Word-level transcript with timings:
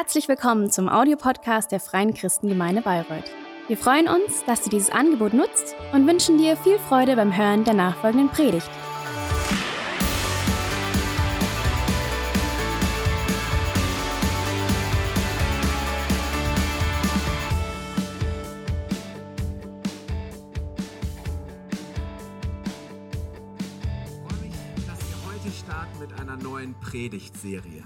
Herzlich 0.00 0.28
willkommen 0.28 0.70
zum 0.70 0.88
Audiopodcast 0.88 1.72
der 1.72 1.80
Freien 1.80 2.14
Christengemeinde 2.14 2.82
Bayreuth. 2.82 3.32
Wir 3.66 3.76
freuen 3.76 4.06
uns, 4.06 4.44
dass 4.44 4.62
du 4.62 4.70
dieses 4.70 4.90
Angebot 4.90 5.34
nutzt 5.34 5.74
und 5.92 6.06
wünschen 6.06 6.38
dir 6.38 6.56
viel 6.56 6.78
Freude 6.78 7.16
beim 7.16 7.36
Hören 7.36 7.64
der 7.64 7.74
nachfolgenden 7.74 8.28
Predigt. 8.28 8.70
Ich 24.04 24.12
freue 24.22 24.38
mich, 24.44 24.54
dass 24.86 25.00
wir 25.00 25.16
heute 25.26 25.50
starten 25.50 25.98
mit 25.98 26.12
einer 26.20 26.36
neuen 26.36 26.76
Predigtserie. 26.78 27.82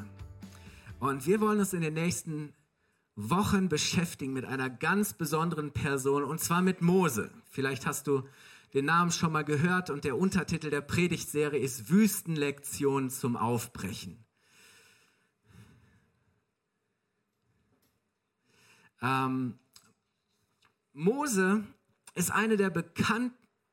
Und 1.03 1.27
wir 1.27 1.41
wollen 1.41 1.59
uns 1.59 1.73
in 1.73 1.80
den 1.80 1.95
nächsten 1.95 2.55
Wochen 3.16 3.68
beschäftigen 3.68 4.32
mit 4.32 4.45
einer 4.45 4.71
ganz 4.71 5.14
besonderen 5.14 5.72
Person, 5.72 6.22
und 6.22 6.39
zwar 6.39 6.63
mit 6.63 6.81
Mose. 6.81 7.32
Vielleicht 7.50 7.86
hast 7.86 8.07
du 8.07 8.22
den 8.72 8.85
Namen 8.85 9.11
schon 9.11 9.32
mal 9.32 9.43
gehört 9.43 9.90
und 9.90 10.04
der 10.04 10.17
Untertitel 10.17 10.71
der 10.71 10.81
Predigtserie 10.81 11.59
ist 11.59 11.90
Wüstenlektion 11.90 13.11
zum 13.11 13.36
Aufbrechen. 13.36 14.25
Ähm, 19.03 19.59
Mose 20.93 21.64
ist 22.14 22.31
eine 22.31 22.57
der 22.57 22.71
bekannt, 22.71 23.32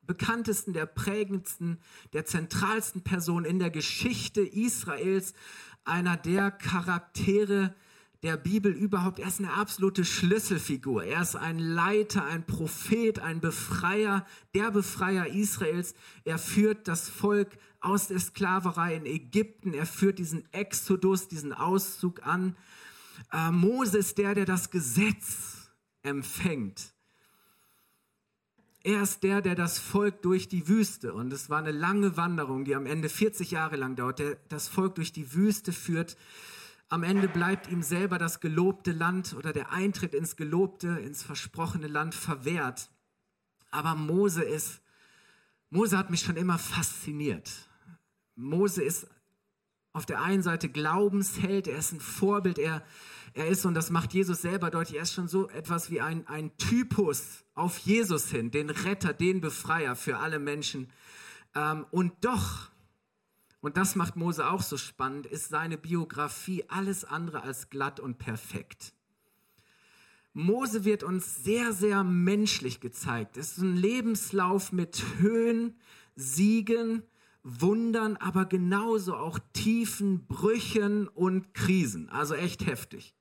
bekanntesten, 0.10 0.74
der 0.74 0.88
prägendsten, 0.88 1.80
der 2.14 2.26
zentralsten 2.26 3.04
Personen 3.04 3.46
in 3.46 3.60
der 3.60 3.70
Geschichte 3.70 4.42
Israels, 4.42 5.36
einer 5.86 6.18
der 6.18 6.52
Charaktere, 6.52 7.76
der 8.22 8.38
Bibel 8.38 8.72
überhaupt. 8.72 9.20
Er 9.20 9.28
ist 9.28 9.40
eine 9.40 9.54
absolute 9.54 10.04
Schlüsselfigur. 10.04 11.04
Er 11.04 11.22
ist 11.22 11.36
ein 11.36 11.58
Leiter, 11.58 12.26
ein 12.26 12.46
Prophet, 12.46 13.20
ein 13.20 13.40
Befreier, 13.40 14.26
der 14.54 14.72
Befreier 14.72 15.28
Israels. 15.28 15.94
Er 16.26 16.38
führt 16.38 16.88
das 16.88 17.08
Volk 17.08 17.58
aus 17.80 18.08
der 18.08 18.20
Sklaverei 18.20 18.96
in 18.96 19.06
Ägypten. 19.06 19.74
Er 19.74 19.86
führt 19.86 20.20
diesen 20.20 20.52
Exodus, 20.54 21.28
diesen 21.30 21.54
Auszug 21.54 22.26
an. 22.26 22.58
Äh, 23.32 23.52
Mose 23.52 23.98
ist 23.98 24.18
der, 24.18 24.36
der 24.36 24.46
das 24.46 24.70
Gesetz 24.70 25.72
empfängt. 26.04 26.94
Er 28.84 29.02
ist 29.02 29.24
der, 29.24 29.42
der 29.42 29.56
das 29.56 29.78
Volk 29.78 30.22
durch 30.22 30.48
die 30.48 30.68
Wüste, 30.68 31.14
und 31.14 31.34
es 31.34 31.50
war 31.50 31.60
eine 31.60 31.72
lange 31.72 32.16
Wanderung, 32.16 32.64
die 32.64 32.76
am 32.76 32.86
Ende 32.86 33.10
40 33.10 33.52
Jahre 33.52 33.76
lang 33.76 33.96
dauert, 33.96 34.20
der 34.20 34.38
das 34.48 34.70
Volk 34.70 34.96
durch 34.96 35.12
die 35.12 35.34
Wüste 35.34 35.74
führt, 35.74 36.16
am 36.92 37.04
Ende 37.04 37.28
bleibt 37.28 37.70
ihm 37.70 37.84
selber 37.84 38.18
das 38.18 38.40
gelobte 38.40 38.92
Land 38.92 39.36
oder 39.36 39.54
der 39.54 39.72
Eintritt 39.72 40.16
ins 40.16 40.36
gelobte, 40.38 40.88
ins 40.88 41.22
versprochene 41.22 41.88
Land 41.88 42.16
verwehrt. 42.16 42.90
Aber 43.70 43.94
Mose 43.94 44.42
ist, 44.42 44.82
Mose 45.70 45.98
hat 45.98 46.10
mich 46.10 46.22
schon 46.22 46.36
immer 46.36 46.58
fasziniert. 46.58 47.70
Mose 48.36 48.82
ist 48.82 49.08
auf 49.94 50.06
der 50.06 50.22
einen 50.22 50.44
Seite 50.44 50.70
Glaubensheld, 50.70 51.68
er 51.68 51.78
ist 51.78 51.92
ein 51.92 52.00
Vorbild, 52.00 52.60
er, 52.60 52.84
er 53.34 53.48
ist, 53.48 53.66
und 53.66 53.74
das 53.74 53.90
macht 53.90 54.14
Jesus 54.14 54.42
selber 54.42 54.70
deutlich, 54.70 54.98
er 54.98 55.04
ist 55.04 55.14
schon 55.14 55.28
so 55.28 55.50
etwas 55.50 55.90
wie 55.90 56.02
ein, 56.02 56.28
ein 56.28 56.56
Typus 56.58 57.44
auf 57.56 57.78
Jesus 57.80 58.30
hin, 58.30 58.52
den 58.52 58.70
Retter, 58.70 59.14
den 59.14 59.42
Befreier 59.42 59.96
für 59.96 60.18
alle 60.18 60.40
Menschen. 60.40 60.90
Ähm, 61.56 61.86
und 61.92 62.14
doch 62.22 62.70
und 63.62 63.78
das 63.78 63.96
macht 63.96 64.16
Mose 64.16 64.50
auch 64.50 64.62
so 64.62 64.78
spannend, 64.78 65.26
ist 65.26 65.50
seine 65.50 65.78
Biografie 65.78 66.64
alles 66.70 67.04
andere 67.04 67.42
als 67.42 67.70
glatt 67.70 68.00
und 68.00 68.18
perfekt. 68.18 68.94
Mose 70.34 70.86
wird 70.86 71.04
uns 71.04 71.44
sehr, 71.44 71.74
sehr 71.74 72.04
menschlich 72.04 72.80
gezeigt. 72.80 73.36
Es 73.36 73.54
ist 73.54 73.64
ein 73.64 73.76
Lebenslauf 73.76 74.72
mit 74.72 75.04
Höhen, 75.18 75.76
Siegen, 76.16 77.04
Wundern, 77.50 78.18
aber 78.18 78.46
genauso 78.46 79.16
auch 79.16 79.40
tiefen 79.54 80.28
Brüchen 80.28 81.08
und 81.08 81.54
Krisen. 81.54 82.10
Also 82.10 82.36
echt 82.36 82.66
heftig. 82.66 83.16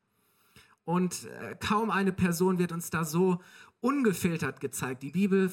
Und 0.85 1.27
äh, 1.27 1.55
kaum 1.61 1.91
eine 1.91 2.13
Person 2.13 2.59
wird 2.59 2.73
uns 2.73 2.91
da 2.91 3.05
so 3.05 3.41
ungefiltert 3.81 4.61
gezeigt. 4.61 5.03
Die 5.03 5.11
Bibel 5.11 5.53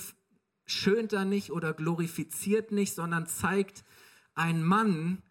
schönt 0.65 1.13
da 1.13 1.25
nicht 1.25 1.51
oder 1.51 1.73
glorifiziert 1.73 2.71
nicht, 2.71 2.95
sondern 2.95 3.27
zeigt 3.27 3.83
ein 4.33 4.63
Mann, 4.63 5.21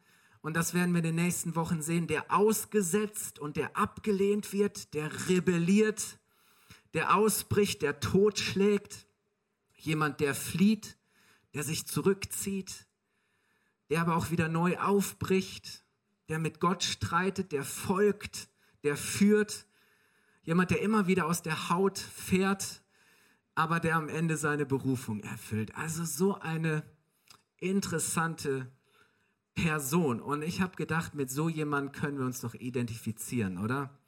und 0.44 0.58
das 0.58 0.74
werden 0.74 0.92
wir 0.92 0.98
in 0.98 1.04
den 1.04 1.14
nächsten 1.14 1.56
Wochen 1.56 1.80
sehen, 1.80 2.06
der 2.06 2.30
ausgesetzt 2.30 3.38
und 3.38 3.56
der 3.56 3.78
abgelehnt 3.78 4.52
wird, 4.52 4.92
der 4.92 5.10
rebelliert, 5.30 6.18
der 6.92 7.16
ausbricht, 7.16 7.80
der 7.80 7.98
totschlägt, 7.98 9.06
jemand, 9.74 10.20
der 10.20 10.34
flieht, 10.34 10.98
der 11.54 11.62
sich 11.62 11.86
zurückzieht, 11.86 12.86
der 13.90 14.00
aber 14.00 14.16
auch 14.16 14.30
wieder 14.30 14.48
neu 14.48 14.78
aufbricht, 14.78 15.84
der 16.28 16.38
mit 16.38 16.60
Gott 16.60 16.82
streitet, 16.82 17.52
der 17.52 17.64
folgt, 17.64 18.48
der 18.82 18.96
führt, 18.96 19.66
jemand, 20.42 20.70
der 20.70 20.82
immer 20.82 21.06
wieder 21.06 21.26
aus 21.26 21.42
der 21.42 21.68
Haut 21.68 21.98
fährt, 21.98 22.82
aber 23.54 23.80
der 23.80 23.96
am 23.96 24.08
Ende 24.08 24.36
seine 24.36 24.66
Berufung 24.66 25.20
erfüllt. 25.20 25.74
Also 25.76 26.04
so 26.04 26.38
eine 26.40 26.82
interessante 27.58 28.70
Person. 29.54 30.20
Und 30.20 30.42
ich 30.42 30.60
habe 30.60 30.76
gedacht, 30.76 31.14
mit 31.14 31.30
so 31.30 31.48
jemandem 31.48 31.92
können 31.92 32.18
wir 32.18 32.26
uns 32.26 32.40
doch 32.40 32.54
identifizieren, 32.54 33.58
oder? 33.58 33.98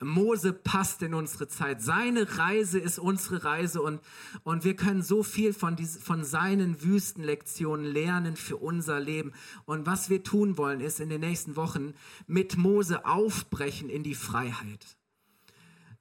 Mose 0.00 0.52
passt 0.52 1.02
in 1.02 1.14
unsere 1.14 1.48
Zeit. 1.48 1.80
Seine 1.80 2.38
Reise 2.38 2.78
ist 2.78 2.98
unsere 2.98 3.44
Reise 3.44 3.80
und, 3.80 4.00
und 4.42 4.64
wir 4.64 4.76
können 4.76 5.02
so 5.02 5.22
viel 5.22 5.54
von, 5.54 5.74
dies, 5.74 5.96
von 5.96 6.22
seinen 6.22 6.82
Wüstenlektionen 6.82 7.86
lernen 7.86 8.36
für 8.36 8.58
unser 8.58 9.00
Leben. 9.00 9.32
Und 9.64 9.86
was 9.86 10.10
wir 10.10 10.22
tun 10.22 10.58
wollen, 10.58 10.80
ist 10.80 11.00
in 11.00 11.08
den 11.08 11.20
nächsten 11.20 11.56
Wochen 11.56 11.94
mit 12.26 12.58
Mose 12.58 13.06
aufbrechen 13.06 13.88
in 13.88 14.02
die 14.02 14.14
Freiheit. 14.14 14.96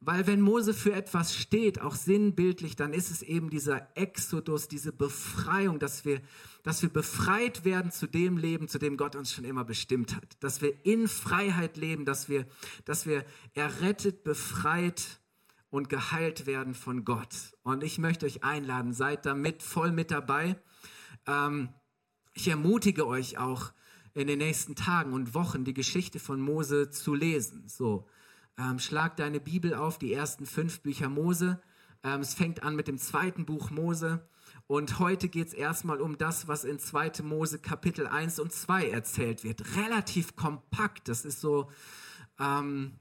Weil 0.01 0.27
wenn 0.27 0.41
Mose 0.41 0.73
für 0.73 0.93
etwas 0.93 1.35
steht, 1.35 1.81
auch 1.81 1.95
sinnbildlich, 1.95 2.75
dann 2.75 2.93
ist 2.93 3.09
es 3.09 3.23
eben 3.23 3.49
dieser 3.49 3.87
Exodus, 3.95 4.67
diese 4.67 4.91
Befreiung, 4.91 5.79
dass 5.79 6.05
wir, 6.05 6.21
dass 6.65 6.81
wir 6.81 6.89
befreit 6.89 7.63
werden 7.63 7.91
zu 7.91 8.07
dem 8.07 8.37
Leben, 8.37 8.67
zu 8.67 8.79
dem 8.79 8.97
Gott 8.97 9.15
uns 9.15 9.31
schon 9.31 9.45
immer 9.45 9.63
bestimmt 9.63 10.15
hat. 10.15 10.35
Dass 10.39 10.63
wir 10.63 10.83
in 10.83 11.07
Freiheit 11.07 11.77
leben, 11.77 12.05
dass 12.05 12.27
wir, 12.27 12.47
dass 12.85 13.05
wir 13.05 13.23
errettet, 13.53 14.23
befreit 14.23 15.21
und 15.69 15.89
geheilt 15.89 16.47
werden 16.47 16.73
von 16.73 17.05
Gott. 17.05 17.53
Und 17.61 17.83
ich 17.83 17.99
möchte 17.99 18.25
euch 18.25 18.43
einladen, 18.43 18.93
seid 18.93 19.27
da 19.27 19.35
mit, 19.35 19.61
voll 19.61 19.91
mit 19.91 20.09
dabei. 20.09 20.59
Ähm, 21.27 21.69
ich 22.33 22.47
ermutige 22.47 23.05
euch 23.05 23.37
auch 23.37 23.71
in 24.15 24.25
den 24.25 24.39
nächsten 24.39 24.73
Tagen 24.73 25.13
und 25.13 25.35
Wochen 25.35 25.65
die 25.65 25.73
Geschichte 25.75 26.19
von 26.19 26.41
Mose 26.41 26.89
zu 26.89 27.13
lesen. 27.13 27.67
So, 27.67 28.07
ähm, 28.57 28.79
schlag 28.79 29.17
deine 29.17 29.39
Bibel 29.39 29.75
auf, 29.75 29.99
die 29.99 30.11
ersten 30.11 30.47
fünf 30.47 30.81
Bücher 30.81 31.09
Mose. 31.09 31.61
Ähm, 32.01 32.21
es 32.21 32.33
fängt 32.33 32.63
an 32.63 32.75
mit 32.75 32.87
dem 32.87 32.97
zweiten 32.97 33.45
Buch 33.45 33.69
Mose. 33.69 34.27
Und 34.67 34.97
heute 34.97 35.29
geht 35.29 35.49
es 35.49 35.53
erstmal 35.53 36.01
um 36.01 36.17
das, 36.17 36.47
was 36.47 36.63
in 36.63 36.79
2. 36.79 37.21
Mose 37.21 37.59
Kapitel 37.59 38.07
1 38.07 38.39
und 38.39 38.51
2 38.51 38.89
erzählt 38.89 39.43
wird. 39.43 39.75
Relativ 39.75 40.35
kompakt. 40.35 41.07
Das 41.07 41.23
ist 41.23 41.39
so, 41.39 41.69
ähm, 42.39 42.93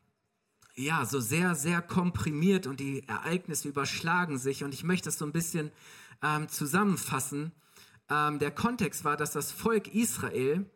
ja, 0.75 1.07
so 1.07 1.21
sehr, 1.21 1.55
sehr 1.55 1.81
komprimiert 1.81 2.67
und 2.67 2.81
die 2.81 3.09
Ereignisse 3.09 3.69
überschlagen 3.69 4.37
sich. 4.37 4.63
Und 4.63 4.75
ich 4.75 4.85
möchte 4.85 5.07
das 5.07 5.19
so 5.19 5.25
ein 5.25 5.33
bisschen 5.33 5.71
ähm, 6.23 6.49
zusammenfassen. 6.49 7.53
Ähm, 8.11 8.39
der 8.39 8.51
Kontext 8.51 9.05
war, 9.05 9.17
dass 9.17 9.33
das 9.33 9.51
Volk 9.51 9.95
Israel 9.95 10.67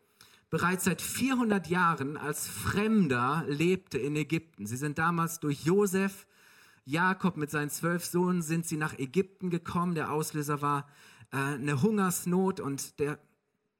bereits 0.49 0.85
seit 0.85 1.03
400 1.03 1.67
Jahren 1.67 2.17
als 2.17 2.47
Fremder 2.47 3.45
lebte 3.47 3.99
in 3.99 4.15
Ägypten. 4.15 4.65
Sie 4.65 4.77
sind 4.77 4.97
damals 4.97 5.39
durch 5.39 5.63
Josef, 5.63 6.25
Jakob 6.89 7.37
mit 7.37 7.51
seinen 7.51 7.69
zwölf 7.69 8.03
Sohnen 8.03 8.41
sind 8.41 8.65
sie 8.65 8.77
nach 8.77 8.97
Ägypten 8.97 9.51
gekommen. 9.51 9.93
Der 9.93 10.11
Auslöser 10.11 10.63
war 10.63 10.87
äh, 11.31 11.37
eine 11.37 11.83
Hungersnot 11.83 12.59
und 12.59 12.99
der, 12.99 13.19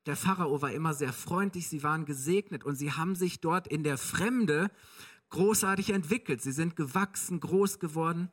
der 0.05 0.15
Pharao 0.15 0.61
war 0.61 0.71
immer 0.71 0.93
sehr 0.93 1.11
freundlich. 1.11 1.67
Sie 1.67 1.81
waren 1.81 2.05
gesegnet 2.05 2.63
und 2.63 2.75
sie 2.75 2.91
haben 2.91 3.15
sich 3.15 3.41
dort 3.41 3.67
in 3.67 3.83
der 3.83 3.97
Fremde 3.97 4.69
großartig 5.29 5.89
entwickelt. 5.89 6.43
Sie 6.43 6.51
sind 6.51 6.75
gewachsen, 6.75 7.39
groß 7.39 7.79
geworden. 7.79 8.29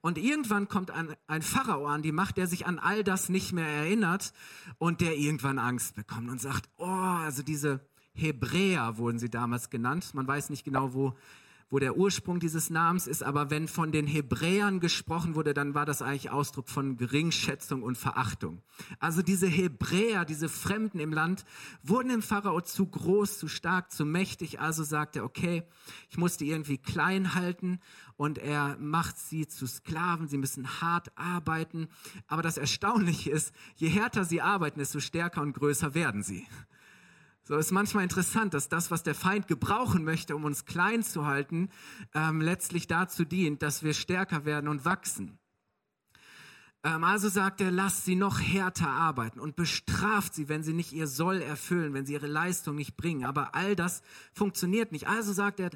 Und 0.00 0.16
irgendwann 0.16 0.68
kommt 0.68 0.92
ein, 0.92 1.16
ein 1.26 1.42
Pharao 1.42 1.86
an 1.86 2.02
die 2.02 2.12
Macht, 2.12 2.36
der 2.36 2.46
sich 2.46 2.66
an 2.66 2.78
all 2.78 3.02
das 3.02 3.30
nicht 3.30 3.52
mehr 3.52 3.66
erinnert 3.66 4.32
und 4.78 5.00
der 5.00 5.16
irgendwann 5.16 5.58
Angst 5.58 5.96
bekommt 5.96 6.30
und 6.30 6.40
sagt, 6.40 6.68
oh, 6.76 6.84
also 6.84 7.42
diese 7.42 7.80
Hebräer 8.12 8.96
wurden 8.96 9.18
sie 9.18 9.30
damals 9.30 9.70
genannt. 9.70 10.14
Man 10.14 10.28
weiß 10.28 10.50
nicht 10.50 10.64
genau, 10.64 10.94
wo, 10.94 11.16
wo 11.70 11.78
der 11.78 11.96
Ursprung 11.96 12.40
dieses 12.40 12.68
Namens 12.68 13.06
ist, 13.06 13.22
aber 13.22 13.50
wenn 13.50 13.68
von 13.68 13.92
den 13.92 14.08
Hebräern 14.08 14.80
gesprochen 14.80 15.36
wurde, 15.36 15.54
dann 15.54 15.72
war 15.72 15.86
das 15.86 16.02
eigentlich 16.02 16.30
Ausdruck 16.30 16.68
von 16.68 16.96
Geringschätzung 16.96 17.84
und 17.84 17.96
Verachtung. 17.96 18.60
Also 18.98 19.22
diese 19.22 19.46
Hebräer, 19.46 20.24
diese 20.24 20.48
Fremden 20.48 20.98
im 20.98 21.12
Land, 21.12 21.44
wurden 21.84 22.08
dem 22.08 22.22
Pharao 22.22 22.60
zu 22.60 22.86
groß, 22.86 23.38
zu 23.38 23.46
stark, 23.46 23.92
zu 23.92 24.04
mächtig, 24.04 24.60
also 24.60 24.82
sagte 24.82 25.20
er, 25.20 25.24
okay, 25.24 25.62
ich 26.10 26.18
muss 26.18 26.36
die 26.36 26.50
irgendwie 26.50 26.78
klein 26.78 27.34
halten 27.34 27.78
und 28.16 28.38
er 28.38 28.76
macht 28.80 29.16
sie 29.16 29.46
zu 29.46 29.66
Sklaven, 29.66 30.26
sie 30.26 30.38
müssen 30.38 30.80
hart 30.80 31.16
arbeiten, 31.16 31.88
aber 32.26 32.42
das 32.42 32.58
Erstaunliche 32.58 33.30
ist, 33.30 33.54
je 33.76 33.88
härter 33.88 34.24
sie 34.24 34.42
arbeiten, 34.42 34.80
desto 34.80 34.98
stärker 34.98 35.40
und 35.40 35.52
größer 35.52 35.94
werden 35.94 36.24
sie. 36.24 36.46
So 37.42 37.56
ist 37.56 37.72
manchmal 37.72 38.04
interessant, 38.04 38.54
dass 38.54 38.68
das, 38.68 38.90
was 38.90 39.02
der 39.02 39.14
Feind 39.14 39.48
gebrauchen 39.48 40.04
möchte, 40.04 40.36
um 40.36 40.44
uns 40.44 40.66
klein 40.66 41.02
zu 41.02 41.26
halten, 41.26 41.70
ähm, 42.14 42.40
letztlich 42.40 42.86
dazu 42.86 43.24
dient, 43.24 43.62
dass 43.62 43.82
wir 43.82 43.94
stärker 43.94 44.44
werden 44.44 44.68
und 44.68 44.84
wachsen. 44.84 45.38
Ähm, 46.82 47.04
also 47.04 47.28
sagt 47.28 47.60
er, 47.60 47.70
lasst 47.70 48.04
sie 48.04 48.14
noch 48.14 48.40
härter 48.40 48.88
arbeiten 48.88 49.40
und 49.40 49.56
bestraft 49.56 50.34
sie, 50.34 50.48
wenn 50.48 50.62
sie 50.62 50.72
nicht 50.72 50.92
ihr 50.92 51.06
Soll 51.06 51.42
erfüllen, 51.42 51.92
wenn 51.92 52.06
sie 52.06 52.14
ihre 52.14 52.26
Leistung 52.26 52.76
nicht 52.76 52.96
bringen. 52.96 53.24
Aber 53.24 53.54
all 53.54 53.76
das 53.76 54.02
funktioniert 54.32 54.92
nicht. 54.92 55.08
Also 55.08 55.32
sagt 55.32 55.60
er, 55.60 55.70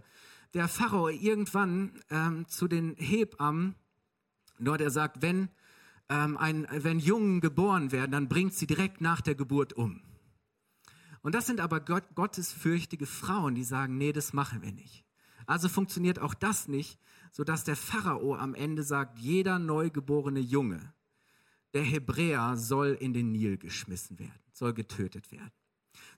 der 0.54 0.68
Pharao 0.68 1.08
irgendwann 1.08 2.00
ähm, 2.10 2.46
zu 2.48 2.68
den 2.68 2.94
Hebammen, 2.96 3.74
dort 4.58 4.80
er 4.80 4.90
sagt, 4.90 5.20
wenn, 5.20 5.48
ähm, 6.08 6.36
ein, 6.36 6.66
wenn 6.70 7.00
Jungen 7.00 7.40
geboren 7.40 7.92
werden, 7.92 8.12
dann 8.12 8.28
bringt 8.28 8.54
sie 8.54 8.66
direkt 8.66 9.00
nach 9.00 9.20
der 9.20 9.34
Geburt 9.34 9.72
um. 9.72 10.00
Und 11.24 11.34
das 11.34 11.46
sind 11.46 11.58
aber 11.58 11.80
Gott, 11.80 12.04
gottesfürchtige 12.14 13.06
Frauen, 13.06 13.54
die 13.54 13.64
sagen, 13.64 13.96
nee, 13.96 14.12
das 14.12 14.34
machen 14.34 14.60
wir 14.60 14.72
nicht. 14.72 15.06
Also 15.46 15.70
funktioniert 15.70 16.18
auch 16.18 16.34
das 16.34 16.68
nicht, 16.68 17.00
sodass 17.32 17.64
der 17.64 17.76
Pharao 17.76 18.34
am 18.34 18.54
Ende 18.54 18.82
sagt, 18.82 19.18
jeder 19.18 19.58
neugeborene 19.58 20.40
Junge, 20.40 20.92
der 21.72 21.82
Hebräer 21.82 22.58
soll 22.58 22.98
in 23.00 23.14
den 23.14 23.32
Nil 23.32 23.56
geschmissen 23.56 24.18
werden, 24.18 24.38
soll 24.52 24.74
getötet 24.74 25.32
werden. 25.32 25.50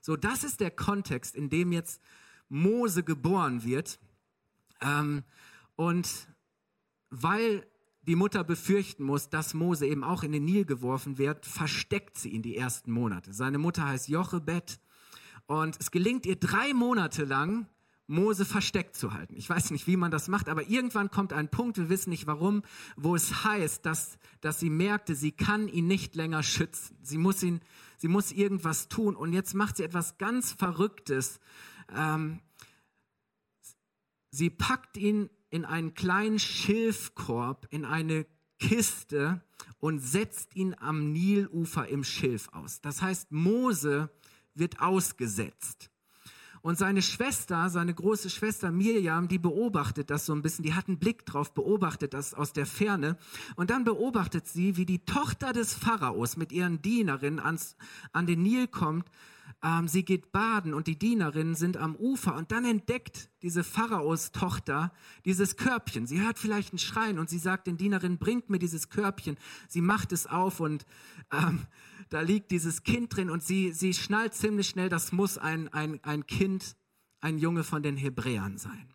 So, 0.01 0.17
das 0.17 0.43
ist 0.43 0.59
der 0.59 0.71
Kontext, 0.71 1.35
in 1.35 1.49
dem 1.49 1.71
jetzt 1.71 2.01
Mose 2.49 3.01
geboren 3.01 3.63
wird. 3.63 4.01
Ähm, 4.81 5.23
und 5.77 6.27
weil 7.09 7.65
die 8.01 8.17
Mutter 8.17 8.43
befürchten 8.43 9.05
muss, 9.05 9.29
dass 9.29 9.53
Mose 9.53 9.87
eben 9.87 10.03
auch 10.03 10.23
in 10.23 10.33
den 10.33 10.43
Nil 10.43 10.65
geworfen 10.65 11.17
wird, 11.17 11.45
versteckt 11.45 12.17
sie 12.17 12.29
ihn 12.29 12.41
die 12.41 12.57
ersten 12.57 12.91
Monate. 12.91 13.31
Seine 13.31 13.57
Mutter 13.57 13.85
heißt 13.85 14.09
Jochebed 14.09 14.81
und 15.47 15.77
es 15.79 15.91
gelingt 15.91 16.25
ihr 16.25 16.35
drei 16.35 16.73
Monate 16.73 17.23
lang, 17.23 17.67
Mose 18.07 18.45
versteckt 18.45 18.95
zu 18.95 19.13
halten. 19.13 19.35
Ich 19.35 19.49
weiß 19.49 19.71
nicht, 19.71 19.85
wie 19.85 19.97
man 19.97 20.11
das 20.11 20.29
macht, 20.29 20.47
aber 20.47 20.69
irgendwann 20.69 21.11
kommt 21.11 21.33
ein 21.33 21.49
Punkt, 21.49 21.77
wir 21.77 21.89
wissen 21.89 22.09
nicht 22.09 22.25
warum, 22.25 22.63
wo 22.95 23.15
es 23.15 23.43
heißt, 23.43 23.85
dass, 23.85 24.17
dass 24.39 24.59
sie 24.59 24.69
merkte, 24.69 25.13
sie 25.13 25.33
kann 25.33 25.67
ihn 25.67 25.87
nicht 25.87 26.15
länger 26.15 26.41
schützen. 26.41 26.97
Sie 27.01 27.17
muss 27.17 27.43
ihn, 27.43 27.59
sie 27.97 28.07
muss 28.07 28.31
irgendwas 28.31 28.87
tun. 28.87 29.15
Und 29.15 29.33
jetzt 29.33 29.53
macht 29.53 29.77
sie 29.77 29.83
etwas 29.83 30.17
ganz 30.17 30.53
Verrücktes. 30.53 31.41
Ähm, 31.93 32.39
sie 34.31 34.49
packt 34.49 34.95
ihn 34.95 35.29
in 35.49 35.65
einen 35.65 35.93
kleinen 35.93 36.39
Schilfkorb, 36.39 37.67
in 37.71 37.83
eine 37.83 38.25
Kiste 38.59 39.41
und 39.79 39.99
setzt 39.99 40.55
ihn 40.55 40.75
am 40.79 41.11
Nilufer 41.11 41.87
im 41.87 42.05
Schilf 42.05 42.47
aus. 42.53 42.79
Das 42.79 43.01
heißt, 43.01 43.31
Mose 43.31 44.09
wird 44.59 44.79
ausgesetzt. 44.79 45.89
Und 46.61 46.77
seine 46.77 47.01
Schwester, 47.01 47.69
seine 47.69 47.93
große 47.93 48.29
Schwester 48.29 48.71
Mirjam, 48.71 49.27
die 49.27 49.37
beobachtet 49.37 50.09
das 50.09 50.25
so 50.25 50.33
ein 50.33 50.41
bisschen, 50.41 50.63
die 50.63 50.73
hat 50.73 50.87
einen 50.87 50.99
Blick 50.99 51.25
drauf, 51.25 51.53
beobachtet 51.53 52.13
das 52.13 52.33
aus 52.33 52.51
der 52.51 52.65
Ferne. 52.65 53.17
Und 53.55 53.69
dann 53.69 53.83
beobachtet 53.83 54.47
sie, 54.47 54.75
wie 54.75 54.85
die 54.85 55.05
Tochter 55.05 55.53
des 55.53 55.73
Pharaos 55.73 56.35
mit 56.35 56.51
ihren 56.51 56.81
Dienerinnen 56.81 57.39
ans, 57.39 57.77
an 58.11 58.25
den 58.25 58.41
Nil 58.41 58.67
kommt. 58.67 59.09
Ähm, 59.63 59.87
sie 59.87 60.03
geht 60.03 60.31
baden 60.31 60.73
und 60.73 60.87
die 60.87 60.99
Dienerinnen 60.99 61.55
sind 61.55 61.77
am 61.77 61.95
Ufer. 61.95 62.35
Und 62.35 62.51
dann 62.51 62.65
entdeckt 62.65 63.29
diese 63.41 63.63
Pharaos 63.63 64.31
Tochter 64.31 64.91
dieses 65.25 65.57
Körbchen. 65.57 66.05
Sie 66.05 66.21
hört 66.21 66.37
vielleicht 66.37 66.73
einen 66.73 66.79
Schreien 66.79 67.17
und 67.17 67.29
sie 67.29 67.39
sagt 67.39 67.67
den 67.67 67.77
Dienerinnen, 67.77 68.17
bringt 68.17 68.49
mir 68.49 68.59
dieses 68.59 68.89
Körbchen. 68.89 69.37
Sie 69.67 69.81
macht 69.81 70.11
es 70.11 70.27
auf 70.27 70.59
und 70.59 70.85
ähm, 71.31 71.65
da 72.09 72.21
liegt 72.21 72.51
dieses 72.51 72.83
Kind 72.83 73.15
drin 73.15 73.29
und 73.29 73.43
sie, 73.43 73.71
sie 73.73 73.93
schnallt 73.93 74.33
ziemlich 74.33 74.69
schnell, 74.69 74.89
das 74.89 75.11
muss 75.11 75.37
ein, 75.37 75.67
ein, 75.73 75.99
ein 76.03 76.25
Kind, 76.25 76.75
ein 77.19 77.37
Junge 77.37 77.63
von 77.63 77.83
den 77.83 77.97
Hebräern 77.97 78.57
sein. 78.57 78.93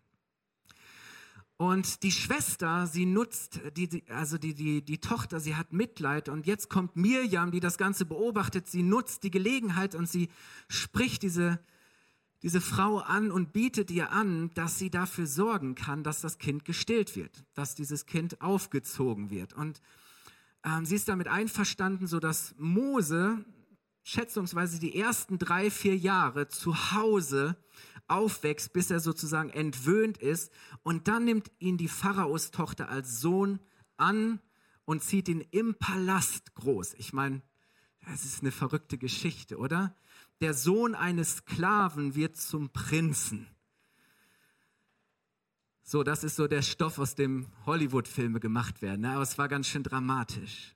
Und 1.57 2.03
die 2.03 2.11
Schwester, 2.11 2.87
sie 2.87 3.05
nutzt, 3.05 3.61
die, 3.77 4.03
also 4.09 4.37
die, 4.37 4.53
die, 4.53 4.83
die 4.83 4.97
Tochter, 4.97 5.39
sie 5.39 5.55
hat 5.55 5.71
Mitleid. 5.71 6.27
Und 6.27 6.47
jetzt 6.47 6.69
kommt 6.69 6.95
Mirjam, 6.95 7.51
die 7.51 7.59
das 7.59 7.77
Ganze 7.77 8.05
beobachtet. 8.05 8.67
Sie 8.67 8.83
nutzt 8.83 9.23
die 9.23 9.31
Gelegenheit 9.31 9.95
und 9.95 10.09
sie 10.09 10.29
spricht 10.67 11.21
diese, 11.21 11.59
diese 12.41 12.59
Frau 12.59 12.97
an 12.97 13.31
und 13.31 13.53
bietet 13.53 13.91
ihr 13.91 14.11
an, 14.11 14.51
dass 14.55 14.77
sie 14.77 14.89
dafür 14.89 15.27
sorgen 15.27 15.75
kann, 15.75 16.03
dass 16.03 16.21
das 16.21 16.37
Kind 16.39 16.65
gestillt 16.65 17.15
wird, 17.15 17.45
dass 17.53 17.75
dieses 17.75 18.07
Kind 18.07 18.41
aufgezogen 18.41 19.29
wird. 19.29 19.53
Und 19.53 19.79
sie 20.83 20.95
ist 20.95 21.09
damit 21.09 21.27
einverstanden, 21.27 22.07
so 22.07 22.19
dass 22.19 22.55
Mose 22.57 23.43
schätzungsweise 24.03 24.79
die 24.79 24.97
ersten 24.99 25.39
drei, 25.39 25.71
vier 25.71 25.95
Jahre 25.95 26.47
zu 26.47 26.91
Hause 26.91 27.57
aufwächst, 28.07 28.73
bis 28.73 28.91
er 28.91 28.99
sozusagen 28.99 29.49
entwöhnt 29.49 30.17
ist. 30.17 30.51
Und 30.83 31.07
dann 31.07 31.25
nimmt 31.25 31.51
ihn 31.59 31.77
die 31.77 31.87
Pharaos 31.87 32.51
Tochter 32.51 32.89
als 32.89 33.21
Sohn 33.21 33.59
an 33.97 34.41
und 34.85 35.03
zieht 35.03 35.29
ihn 35.29 35.41
im 35.51 35.75
Palast 35.75 36.53
groß. 36.55 36.95
Ich 36.95 37.13
meine, 37.13 37.41
das 38.05 38.25
ist 38.25 38.41
eine 38.41 38.51
verrückte 38.51 38.97
Geschichte, 38.97 39.57
oder? 39.57 39.95
Der 40.41 40.53
Sohn 40.53 40.95
eines 40.95 41.37
Sklaven 41.37 42.15
wird 42.15 42.35
zum 42.35 42.69
Prinzen. 42.69 43.47
So, 45.83 46.01
das 46.03 46.23
ist 46.23 46.37
so 46.37 46.47
der 46.47 46.61
Stoff, 46.61 46.97
aus 46.97 47.15
dem 47.15 47.47
Hollywood-Filme 47.65 48.39
gemacht 48.39 48.81
werden. 48.81 49.01
Ne? 49.01 49.11
Aber 49.11 49.21
es 49.21 49.37
war 49.37 49.49
ganz 49.49 49.67
schön 49.67 49.83
dramatisch. 49.83 50.75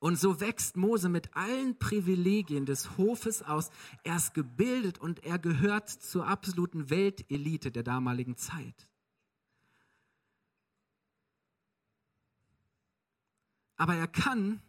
Und 0.00 0.18
so 0.18 0.40
wächst 0.40 0.76
Mose 0.76 1.08
mit 1.08 1.34
allen 1.36 1.78
Privilegien 1.78 2.66
des 2.66 2.96
Hofes 2.98 3.42
aus. 3.42 3.70
Er 4.04 4.16
ist 4.16 4.34
gebildet 4.34 4.98
und 4.98 5.24
er 5.24 5.38
gehört 5.38 5.88
zur 5.88 6.26
absoluten 6.26 6.90
Weltelite 6.90 7.72
der 7.72 7.82
damaligen 7.82 8.36
Zeit. 8.36 8.88
Aber 13.76 13.94
er 13.94 14.08
kann 14.08 14.60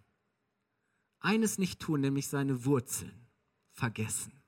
eines 1.19 1.57
nicht 1.57 1.79
tun, 1.79 2.01
nämlich 2.01 2.27
seine 2.27 2.65
Wurzeln 2.65 3.27
vergessen. 3.71 4.38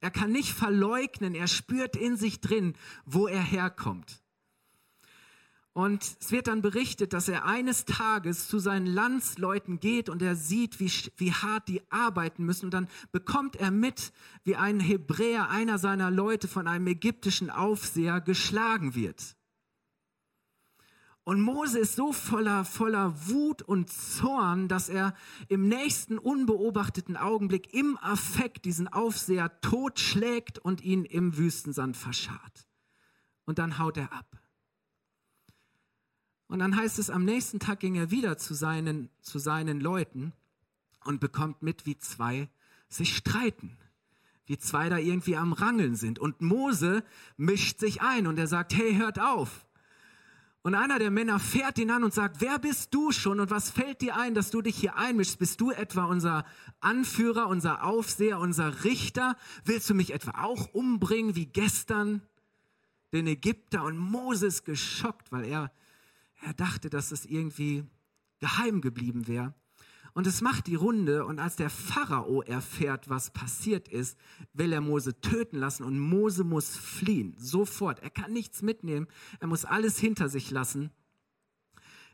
Er 0.00 0.10
kann 0.10 0.30
nicht 0.32 0.52
verleugnen, 0.52 1.34
er 1.34 1.48
spürt 1.48 1.96
in 1.96 2.16
sich 2.16 2.40
drin, 2.40 2.74
wo 3.04 3.26
er 3.26 3.42
herkommt. 3.42 4.22
Und 5.78 6.02
es 6.20 6.32
wird 6.32 6.48
dann 6.48 6.60
berichtet, 6.60 7.12
dass 7.12 7.28
er 7.28 7.44
eines 7.44 7.84
Tages 7.84 8.48
zu 8.48 8.58
seinen 8.58 8.86
Landsleuten 8.86 9.78
geht 9.78 10.08
und 10.08 10.22
er 10.22 10.34
sieht, 10.34 10.80
wie, 10.80 10.90
wie 11.16 11.32
hart 11.32 11.68
die 11.68 11.82
arbeiten 11.88 12.44
müssen. 12.44 12.64
Und 12.64 12.74
dann 12.74 12.88
bekommt 13.12 13.54
er 13.54 13.70
mit, 13.70 14.12
wie 14.42 14.56
ein 14.56 14.80
Hebräer, 14.80 15.50
einer 15.50 15.78
seiner 15.78 16.10
Leute 16.10 16.48
von 16.48 16.66
einem 16.66 16.88
ägyptischen 16.88 17.48
Aufseher 17.48 18.20
geschlagen 18.20 18.96
wird. 18.96 19.37
Und 21.28 21.42
Mose 21.42 21.78
ist 21.78 21.94
so 21.94 22.14
voller, 22.14 22.64
voller 22.64 23.12
Wut 23.28 23.60
und 23.60 23.90
Zorn, 23.92 24.66
dass 24.66 24.88
er 24.88 25.14
im 25.48 25.68
nächsten 25.68 26.16
unbeobachteten 26.18 27.18
Augenblick 27.18 27.74
im 27.74 27.98
Affekt 27.98 28.64
diesen 28.64 28.88
Aufseher 28.88 29.60
totschlägt 29.60 30.58
und 30.58 30.80
ihn 30.80 31.04
im 31.04 31.36
Wüstensand 31.36 31.98
verscharrt. 31.98 32.66
Und 33.44 33.58
dann 33.58 33.78
haut 33.78 33.98
er 33.98 34.10
ab. 34.10 34.38
Und 36.46 36.60
dann 36.60 36.74
heißt 36.74 36.98
es, 36.98 37.10
am 37.10 37.26
nächsten 37.26 37.60
Tag 37.60 37.80
ging 37.80 37.96
er 37.96 38.10
wieder 38.10 38.38
zu 38.38 38.54
seinen, 38.54 39.10
zu 39.20 39.38
seinen 39.38 39.82
Leuten 39.82 40.32
und 41.04 41.20
bekommt 41.20 41.60
mit, 41.60 41.84
wie 41.84 41.98
zwei 41.98 42.48
sich 42.88 43.14
streiten. 43.14 43.76
Wie 44.46 44.56
zwei 44.56 44.88
da 44.88 44.96
irgendwie 44.96 45.36
am 45.36 45.52
Rangeln 45.52 45.94
sind. 45.94 46.18
Und 46.18 46.40
Mose 46.40 47.04
mischt 47.36 47.80
sich 47.80 48.00
ein 48.00 48.26
und 48.26 48.38
er 48.38 48.46
sagt, 48.46 48.74
hey, 48.74 48.94
hört 48.94 49.20
auf 49.20 49.67
und 50.62 50.74
einer 50.74 50.98
der 50.98 51.10
Männer 51.10 51.38
fährt 51.38 51.78
ihn 51.78 51.90
an 51.90 52.04
und 52.04 52.12
sagt, 52.12 52.40
wer 52.40 52.58
bist 52.58 52.92
du 52.92 53.12
schon 53.12 53.40
und 53.40 53.50
was 53.50 53.70
fällt 53.70 54.00
dir 54.00 54.16
ein, 54.16 54.34
dass 54.34 54.50
du 54.50 54.60
dich 54.60 54.76
hier 54.76 54.96
einmischst? 54.96 55.38
Bist 55.38 55.60
du 55.60 55.70
etwa 55.70 56.04
unser 56.04 56.44
Anführer, 56.80 57.46
unser 57.46 57.84
Aufseher, 57.84 58.38
unser 58.40 58.84
Richter? 58.84 59.36
Willst 59.64 59.88
du 59.88 59.94
mich 59.94 60.12
etwa 60.12 60.42
auch 60.42 60.74
umbringen 60.74 61.36
wie 61.36 61.46
gestern 61.46 62.22
den 63.12 63.26
Ägypter? 63.28 63.84
Und 63.84 63.98
Moses 63.98 64.64
geschockt, 64.64 65.30
weil 65.30 65.44
er, 65.44 65.72
er 66.42 66.54
dachte, 66.54 66.90
dass 66.90 67.12
es 67.12 67.24
irgendwie 67.24 67.84
geheim 68.40 68.80
geblieben 68.80 69.28
wäre. 69.28 69.54
Und 70.18 70.26
es 70.26 70.40
macht 70.40 70.66
die 70.66 70.74
Runde 70.74 71.24
und 71.24 71.38
als 71.38 71.54
der 71.54 71.70
Pharao 71.70 72.42
erfährt, 72.42 73.08
was 73.08 73.30
passiert 73.30 73.86
ist, 73.86 74.18
will 74.52 74.72
er 74.72 74.80
Mose 74.80 75.20
töten 75.20 75.58
lassen 75.60 75.84
und 75.84 75.96
Mose 75.96 76.42
muss 76.42 76.76
fliehen, 76.76 77.36
sofort. 77.38 78.00
Er 78.00 78.10
kann 78.10 78.32
nichts 78.32 78.60
mitnehmen, 78.60 79.06
er 79.38 79.46
muss 79.46 79.64
alles 79.64 79.96
hinter 79.96 80.28
sich 80.28 80.50
lassen. 80.50 80.90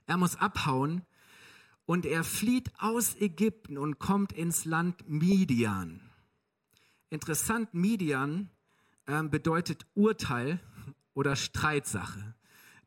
Er 0.05 0.19
muss 0.19 0.37
abhauen 0.37 1.01
und 1.87 2.05
er 2.05 2.25
flieht 2.25 2.71
aus 2.79 3.17
Ägypten 3.19 3.79
und 3.79 3.99
kommt 3.99 4.35
ins 4.35 4.67
Land 4.67 5.09
Midian. 5.09 6.03
Interessant, 7.09 7.73
Midian 7.73 8.51
äh, 9.07 9.23
bedeutet 9.23 9.87
Urteil 9.95 10.61
oder 11.15 11.37
Streitsache. 11.37 12.35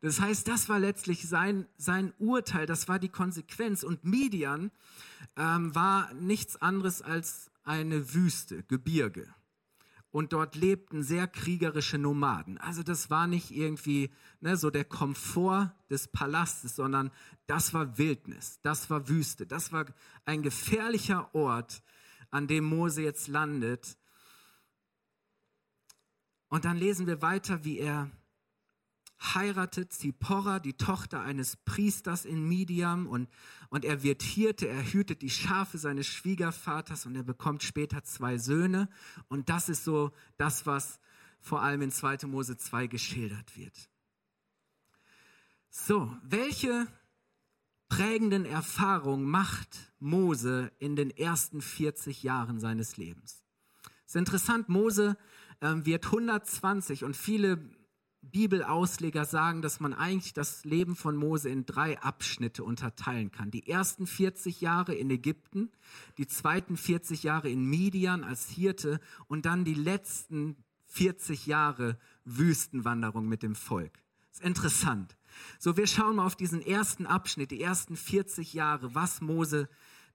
Das 0.00 0.20
heißt, 0.20 0.46
das 0.46 0.68
war 0.68 0.78
letztlich 0.78 1.28
sein, 1.28 1.66
sein 1.76 2.12
Urteil, 2.18 2.66
das 2.66 2.88
war 2.88 2.98
die 2.98 3.08
Konsequenz. 3.08 3.82
Und 3.82 4.04
Midian 4.04 4.70
ähm, 5.36 5.74
war 5.74 6.12
nichts 6.14 6.56
anderes 6.56 7.02
als 7.02 7.50
eine 7.64 8.14
Wüste, 8.14 8.62
Gebirge. 8.64 9.26
Und 10.10 10.32
dort 10.32 10.56
lebten 10.56 11.02
sehr 11.02 11.26
kriegerische 11.26 11.98
Nomaden. 11.98 12.58
Also 12.58 12.82
das 12.82 13.10
war 13.10 13.26
nicht 13.26 13.50
irgendwie 13.50 14.10
ne, 14.40 14.56
so 14.56 14.70
der 14.70 14.84
Komfort 14.84 15.74
des 15.90 16.08
Palastes, 16.08 16.76
sondern 16.76 17.10
das 17.46 17.74
war 17.74 17.98
Wildnis, 17.98 18.58
das 18.62 18.88
war 18.88 19.08
Wüste, 19.08 19.46
das 19.46 19.70
war 19.70 19.84
ein 20.24 20.42
gefährlicher 20.42 21.34
Ort, 21.34 21.82
an 22.30 22.46
dem 22.46 22.64
Mose 22.64 23.02
jetzt 23.02 23.28
landet. 23.28 23.98
Und 26.48 26.64
dann 26.64 26.78
lesen 26.78 27.06
wir 27.06 27.20
weiter, 27.20 27.64
wie 27.64 27.78
er 27.78 28.10
heiratet 29.20 29.92
Zipporah, 29.92 30.60
die 30.60 30.74
Tochter 30.74 31.20
eines 31.20 31.56
Priesters 31.56 32.24
in 32.24 32.48
Midian 32.48 33.06
und, 33.06 33.28
und 33.68 33.84
er 33.84 34.02
wird 34.02 34.22
Hirte, 34.22 34.68
er 34.68 34.92
hütet 34.92 35.22
die 35.22 35.30
Schafe 35.30 35.78
seines 35.78 36.06
Schwiegervaters 36.06 37.06
und 37.06 37.16
er 37.16 37.24
bekommt 37.24 37.62
später 37.62 38.04
zwei 38.04 38.38
Söhne 38.38 38.88
und 39.28 39.48
das 39.48 39.68
ist 39.68 39.84
so 39.84 40.12
das, 40.36 40.66
was 40.66 41.00
vor 41.40 41.62
allem 41.62 41.82
in 41.82 41.90
2. 41.90 42.26
Mose 42.26 42.56
2 42.56 42.86
geschildert 42.86 43.56
wird. 43.56 43.88
So, 45.70 46.14
welche 46.22 46.86
prägenden 47.88 48.44
Erfahrungen 48.44 49.28
macht 49.28 49.92
Mose 49.98 50.72
in 50.78 50.96
den 50.96 51.10
ersten 51.10 51.60
40 51.60 52.22
Jahren 52.22 52.60
seines 52.60 52.96
Lebens? 52.96 53.42
Es 54.06 54.14
ist 54.14 54.16
interessant, 54.16 54.68
Mose 54.68 55.16
äh, 55.60 55.74
wird 55.84 56.06
120 56.06 57.04
und 57.04 57.16
viele 57.16 57.58
Bibelausleger 58.30 59.24
sagen, 59.24 59.62
dass 59.62 59.80
man 59.80 59.92
eigentlich 59.92 60.32
das 60.32 60.64
Leben 60.64 60.96
von 60.96 61.16
Mose 61.16 61.48
in 61.48 61.66
drei 61.66 61.98
Abschnitte 62.00 62.64
unterteilen 62.64 63.30
kann. 63.30 63.50
Die 63.50 63.68
ersten 63.68 64.06
40 64.06 64.60
Jahre 64.60 64.94
in 64.94 65.10
Ägypten, 65.10 65.70
die 66.18 66.26
zweiten 66.26 66.76
40 66.76 67.22
Jahre 67.22 67.48
in 67.48 67.64
Midian 67.64 68.24
als 68.24 68.48
Hirte 68.48 69.00
und 69.26 69.46
dann 69.46 69.64
die 69.64 69.74
letzten 69.74 70.56
40 70.86 71.46
Jahre 71.46 71.98
Wüstenwanderung 72.24 73.28
mit 73.28 73.42
dem 73.42 73.54
Volk. 73.54 73.98
Ist 74.32 74.42
interessant. 74.42 75.16
So, 75.58 75.76
wir 75.76 75.86
schauen 75.86 76.16
mal 76.16 76.26
auf 76.26 76.36
diesen 76.36 76.62
ersten 76.62 77.06
Abschnitt, 77.06 77.50
die 77.50 77.62
ersten 77.62 77.96
40 77.96 78.54
Jahre, 78.54 78.94
was 78.94 79.20
Mose 79.20 79.68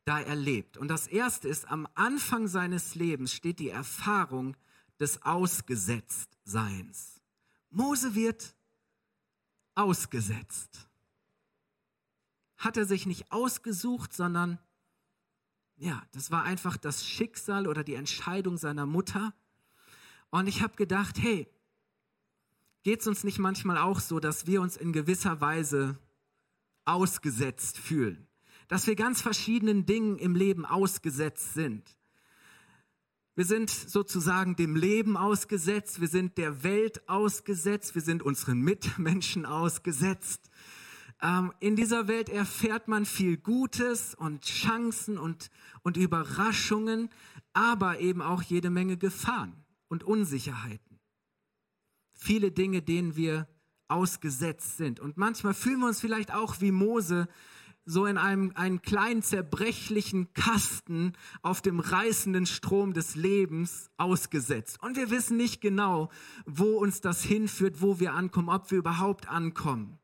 da 0.05 0.19
erlebt. 0.19 0.77
Und 0.77 0.87
das 0.89 1.07
erste 1.07 1.47
ist, 1.47 1.69
am 1.69 1.87
Anfang 1.95 2.47
seines 2.47 2.95
Lebens 2.95 3.33
steht 3.33 3.59
die 3.59 3.69
Erfahrung 3.69 4.57
des 4.99 5.23
Ausgesetztseins. 5.23 7.12
Mose 7.73 8.15
wird 8.15 8.55
ausgesetzt. 9.75 10.87
Hat 12.57 12.77
er 12.77 12.85
sich 12.85 13.05
nicht 13.05 13.31
ausgesucht, 13.31 14.13
sondern 14.13 14.59
ja, 15.75 16.01
das 16.11 16.31
war 16.31 16.43
einfach 16.43 16.77
das 16.77 17.05
Schicksal 17.05 17.67
oder 17.67 17.83
die 17.83 17.95
Entscheidung 17.95 18.57
seiner 18.57 18.85
Mutter. 18.85 19.33
Und 20.29 20.47
ich 20.47 20.61
habe 20.61 20.75
gedacht, 20.75 21.17
hey, 21.19 21.47
geht 22.83 23.01
es 23.01 23.07
uns 23.07 23.23
nicht 23.23 23.39
manchmal 23.39 23.77
auch 23.77 23.99
so, 23.99 24.19
dass 24.19 24.45
wir 24.45 24.61
uns 24.61 24.77
in 24.77 24.93
gewisser 24.93 25.41
Weise 25.41 25.97
ausgesetzt 26.85 27.77
fühlen? 27.77 28.27
Dass 28.67 28.87
wir 28.87 28.95
ganz 28.95 29.21
verschiedenen 29.21 29.85
Dingen 29.85 30.17
im 30.19 30.35
Leben 30.35 30.65
ausgesetzt 30.65 31.53
sind. 31.53 31.97
Wir 33.35 33.45
sind 33.45 33.71
sozusagen 33.71 34.55
dem 34.55 34.75
Leben 34.75 35.17
ausgesetzt, 35.17 35.99
wir 35.99 36.07
sind 36.07 36.37
der 36.37 36.63
Welt 36.63 37.09
ausgesetzt, 37.09 37.95
wir 37.95 38.03
sind 38.03 38.21
unseren 38.21 38.61
Mitmenschen 38.61 39.47
ausgesetzt. 39.47 40.51
Ähm, 41.19 41.51
in 41.59 41.75
dieser 41.75 42.07
Welt 42.07 42.29
erfährt 42.29 42.87
man 42.87 43.07
viel 43.07 43.37
Gutes 43.37 44.13
und 44.13 44.43
Chancen 44.43 45.17
und, 45.17 45.49
und 45.81 45.97
Überraschungen, 45.97 47.09
aber 47.53 47.99
eben 47.99 48.21
auch 48.21 48.43
jede 48.43 48.69
Menge 48.69 48.97
Gefahren 48.97 49.65
und 49.87 50.03
Unsicherheiten. 50.03 50.99
Viele 52.13 52.51
Dinge, 52.51 52.83
denen 52.83 53.15
wir 53.15 53.47
ausgesetzt 53.87 54.77
sind. 54.77 54.99
Und 54.99 55.17
manchmal 55.17 55.55
fühlen 55.55 55.79
wir 55.79 55.87
uns 55.87 55.99
vielleicht 55.99 56.31
auch 56.31 56.61
wie 56.61 56.71
Mose, 56.71 57.27
so 57.85 58.05
in 58.05 58.17
einem 58.17 58.51
einen 58.55 58.81
kleinen 58.81 59.21
zerbrechlichen 59.21 60.33
Kasten 60.33 61.13
auf 61.41 61.61
dem 61.61 61.79
reißenden 61.79 62.45
Strom 62.45 62.93
des 62.93 63.15
Lebens 63.15 63.89
ausgesetzt. 63.97 64.81
Und 64.81 64.95
wir 64.95 65.09
wissen 65.09 65.37
nicht 65.37 65.61
genau, 65.61 66.09
wo 66.45 66.77
uns 66.77 67.01
das 67.01 67.23
hinführt, 67.23 67.81
wo 67.81 67.99
wir 67.99 68.13
ankommen, 68.13 68.49
ob 68.49 68.71
wir 68.71 68.77
überhaupt 68.77 69.27
ankommen, 69.27 69.99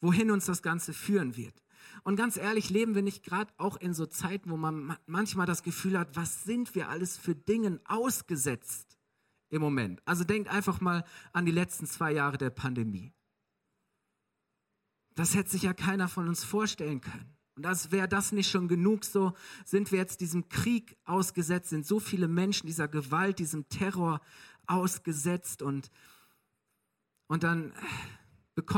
wohin 0.00 0.30
uns 0.30 0.46
das 0.46 0.62
Ganze 0.62 0.92
führen 0.92 1.36
wird. 1.36 1.64
Und 2.02 2.16
ganz 2.16 2.36
ehrlich, 2.36 2.70
leben 2.70 2.94
wir 2.94 3.02
nicht 3.02 3.24
gerade 3.24 3.52
auch 3.56 3.76
in 3.76 3.94
so 3.94 4.06
Zeiten, 4.06 4.50
wo 4.50 4.56
man 4.56 4.96
manchmal 5.06 5.46
das 5.46 5.62
Gefühl 5.62 5.98
hat, 5.98 6.16
was 6.16 6.44
sind 6.44 6.74
wir 6.74 6.88
alles 6.88 7.16
für 7.16 7.34
Dingen 7.34 7.80
ausgesetzt 7.86 8.98
im 9.48 9.62
Moment? 9.62 10.02
Also 10.04 10.24
denkt 10.24 10.50
einfach 10.50 10.80
mal 10.80 11.04
an 11.32 11.46
die 11.46 11.52
letzten 11.52 11.86
zwei 11.86 12.12
Jahre 12.12 12.36
der 12.36 12.50
Pandemie. 12.50 13.12
Das 15.14 15.34
hätte 15.34 15.50
sich 15.50 15.62
ja 15.62 15.72
keiner 15.72 16.08
von 16.08 16.28
uns 16.28 16.44
vorstellen 16.44 17.00
können. 17.00 17.34
Und 17.56 17.66
als 17.66 17.92
wäre 17.92 18.08
das 18.08 18.32
nicht 18.32 18.50
schon 18.50 18.66
genug, 18.66 19.04
so 19.04 19.32
sind 19.64 19.92
wir 19.92 19.98
jetzt 19.98 20.20
diesem 20.20 20.48
Krieg 20.48 20.96
ausgesetzt, 21.04 21.70
sind 21.70 21.86
so 21.86 22.00
viele 22.00 22.26
Menschen 22.26 22.66
dieser 22.66 22.88
Gewalt, 22.88 23.38
diesem 23.38 23.68
Terror 23.68 24.20
ausgesetzt 24.66 25.62
und, 25.62 25.90
und 27.28 27.44
dann 27.44 27.72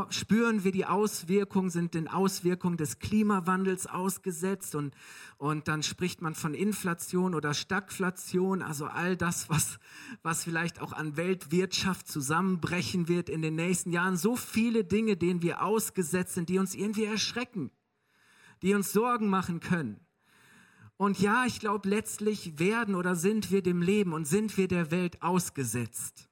spüren 0.09 0.65
wir 0.65 0.73
die 0.73 0.87
Auswirkungen, 0.87 1.69
sind 1.69 1.95
den 1.95 2.09
Auswirkungen 2.09 2.79
des 2.79 2.99
Klimawandels 2.99 3.87
ausgesetzt 3.87 4.75
und, 4.75 4.95
und 5.37 5.69
dann 5.69 5.83
spricht 5.83 6.23
man 6.23 6.35
von 6.35 6.55
Inflation 6.55 7.35
oder 7.35 7.53
Stagflation, 7.53 8.63
also 8.63 8.87
all 8.87 9.17
das, 9.17 9.51
was, 9.51 9.79
was 10.23 10.45
vielleicht 10.45 10.81
auch 10.81 10.95
an 10.95 11.19
Weltwirtschaft 11.19 12.09
zusammenbrechen 12.09 13.09
wird 13.09 13.29
in 13.29 13.43
den 13.43 13.55
nächsten 13.55 13.93
Jahren. 13.93 14.17
So 14.17 14.35
viele 14.35 14.83
Dinge, 14.85 15.19
denen 15.19 15.43
wir 15.43 15.63
ausgesetzt 15.63 16.35
sind, 16.35 16.49
die 16.49 16.59
uns 16.59 16.75
irgendwie 16.75 17.05
erschrecken, 17.05 17.71
die 18.63 18.75
uns 18.75 18.93
Sorgen 18.93 19.29
machen 19.29 19.61
können. 19.61 20.01
Und 20.97 21.21
ja, 21.21 21.45
ich 21.47 21.61
glaube, 21.61 21.89
letztlich 21.91 22.59
werden 22.59 22.95
oder 22.95 23.15
sind 23.15 23.51
wir 23.51 23.63
dem 23.63 23.83
Leben 23.83 24.15
und 24.15 24.27
sind 24.27 24.57
wir 24.57 24.69
der 24.69 24.91
Welt 24.91 25.21
ausgesetzt. 25.21 26.31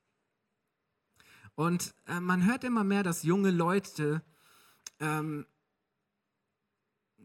Und 1.55 1.95
äh, 2.07 2.21
man 2.21 2.47
hört 2.47 2.65
immer 2.65 2.85
mehr, 2.85 3.03
dass 3.03 3.23
junge 3.23 3.51
Leute 3.51 4.23
ähm, 4.99 5.47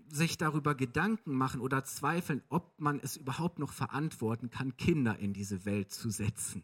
sich 0.08 0.38
darüber 0.38 0.76
Gedanken 0.76 1.34
machen 1.34 1.62
oder 1.62 1.84
zweifeln, 1.84 2.44
ob 2.50 2.80
man 2.80 3.00
es 3.00 3.18
überhaupt 3.18 3.60
noch 3.60 3.74
verantworten 3.74 4.50
kann, 4.50 4.78
Kinder 4.78 5.18
in 5.18 5.34
diese 5.34 5.66
Welt 5.66 5.92
zu 5.92 6.10
setzen. 6.10 6.64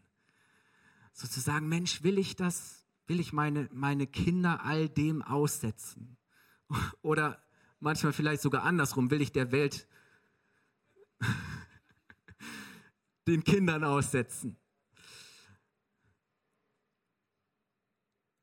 Sozusagen, 1.14 1.68
Mensch, 1.68 2.04
will 2.04 2.18
ich 2.18 2.36
das, 2.36 2.86
will 3.08 3.20
ich 3.20 3.34
meine, 3.34 3.70
meine 3.72 4.08
Kinder 4.08 4.64
all 4.64 4.90
dem 4.90 5.22
aussetzen? 5.22 6.18
Oder 7.02 7.42
manchmal 7.80 8.14
vielleicht 8.14 8.42
sogar 8.42 8.64
andersrum, 8.64 9.12
will 9.12 9.22
ich 9.22 9.32
der 9.32 9.52
Welt 9.52 9.88
den 13.28 13.44
Kindern 13.44 13.84
aussetzen? 13.84 14.58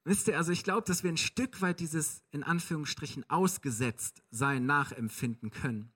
Wisst 0.05 0.27
ihr, 0.27 0.37
also 0.37 0.51
ich 0.51 0.65
glaube, 0.65 0.83
dass 0.87 1.05
wir 1.05 1.11
ein 1.11 1.17
Stück 1.17 1.61
weit 1.61 1.79
dieses 1.79 2.25
in 2.31 2.43
Anführungsstrichen 2.43 3.29
ausgesetzt 3.31 4.23
sein 4.31 4.67
nachempfinden 4.67 5.51
können. 5.51 5.93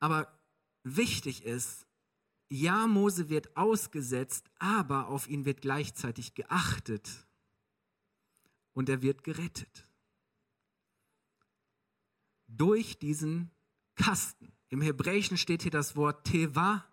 Aber 0.00 0.38
wichtig 0.82 1.44
ist, 1.44 1.86
ja, 2.48 2.86
Mose 2.86 3.28
wird 3.28 3.56
ausgesetzt, 3.56 4.50
aber 4.58 5.08
auf 5.08 5.28
ihn 5.28 5.44
wird 5.44 5.62
gleichzeitig 5.62 6.34
geachtet 6.34 7.26
und 8.72 8.88
er 8.88 9.02
wird 9.02 9.24
gerettet. 9.24 9.88
Durch 12.46 12.98
diesen 12.98 13.50
Kasten. 13.96 14.52
Im 14.68 14.82
Hebräischen 14.82 15.38
steht 15.38 15.62
hier 15.62 15.70
das 15.70 15.96
Wort 15.96 16.24
Teva 16.24 16.84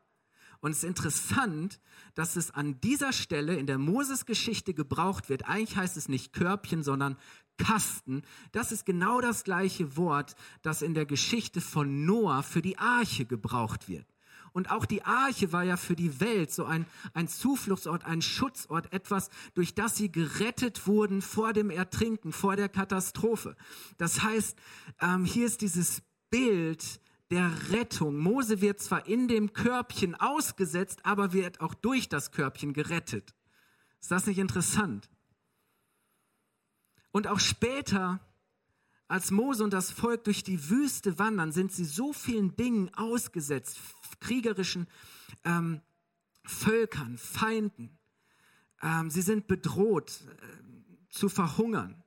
Und 0.64 0.72
es 0.72 0.78
ist 0.78 0.84
interessant, 0.86 1.82
dass 2.16 2.38
es 2.38 2.50
an 2.50 2.80
dieser 2.80 3.12
Stelle 3.12 3.58
in 3.58 3.68
der 3.68 3.78
Moses-Geschichte 3.78 4.74
gebraucht 4.74 5.28
wird. 5.28 5.46
Eigentlich 5.46 5.76
heißt 5.76 5.98
es 5.98 6.08
nicht 6.08 6.32
Körbchen, 6.32 6.84
sondern 6.84 7.18
Kasten. 7.58 8.22
Das 8.54 8.72
ist 8.72 8.86
genau 8.86 9.20
das 9.20 9.44
gleiche 9.44 9.98
Wort, 9.98 10.38
das 10.62 10.82
in 10.82 10.94
der 10.94 11.06
Geschichte 11.06 11.60
von 11.60 12.06
Noah 12.06 12.44
für 12.44 12.62
die 12.62 12.78
Arche 12.78 13.26
gebraucht 13.26 13.90
wird. 13.90 14.08
Und 14.54 14.72
auch 14.72 14.86
die 14.86 15.04
Arche 15.04 15.52
war 15.52 15.64
ja 15.64 15.76
für 15.76 15.98
die 15.98 16.22
Welt 16.22 16.50
so 16.54 16.64
ein, 16.64 16.86
ein 17.14 17.28
Zufluchtsort, 17.28 18.06
ein 18.06 18.22
Schutzort, 18.22 18.94
etwas, 18.94 19.32
durch 19.56 19.76
das 19.76 19.98
sie 19.98 20.14
gerettet 20.14 20.88
wurden 20.88 21.22
vor 21.22 21.52
dem 21.52 21.72
Ertrinken, 21.72 22.32
vor 22.32 22.56
der 22.56 22.70
Katastrophe. 22.70 23.58
Das 23.98 24.24
heißt, 24.24 24.58
ähm, 25.02 25.26
hier 25.26 25.46
ist 25.46 25.60
dieses 25.60 26.04
Bild 26.30 27.02
der 27.32 27.52
Rettung. 27.72 28.18
Mose 28.18 28.62
wird 28.62 28.80
zwar 28.82 29.08
in 29.08 29.28
dem 29.28 29.54
Körbchen 29.54 30.16
ausgesetzt, 30.16 31.00
aber 31.04 31.34
wird 31.34 31.62
auch 31.62 31.74
durch 31.74 32.10
das 32.10 32.32
Körbchen 32.32 32.74
gerettet. 32.74 33.34
Ist 34.00 34.12
das 34.12 34.28
nicht 34.28 34.38
interessant? 34.38 35.10
Und 37.12 37.28
auch 37.28 37.40
später, 37.40 38.20
als 39.08 39.32
Mose 39.32 39.64
und 39.64 39.72
das 39.72 39.92
Volk 39.92 40.24
durch 40.26 40.44
die 40.44 40.70
Wüste 40.70 41.20
wandern, 41.20 41.52
sind 41.52 41.72
sie 41.72 41.86
so 41.86 42.12
vielen 42.12 42.56
Dingen 42.56 42.94
ausgesetzt, 42.96 43.80
kriegerischen 44.20 44.88
ähm, 45.44 45.82
Völkern, 46.44 47.18
Feinden. 47.18 47.98
Ähm, 48.82 49.10
sie 49.10 49.22
sind 49.22 49.48
bedroht 49.48 50.22
äh, 50.28 51.10
zu 51.10 51.30
verhungern. 51.30 52.03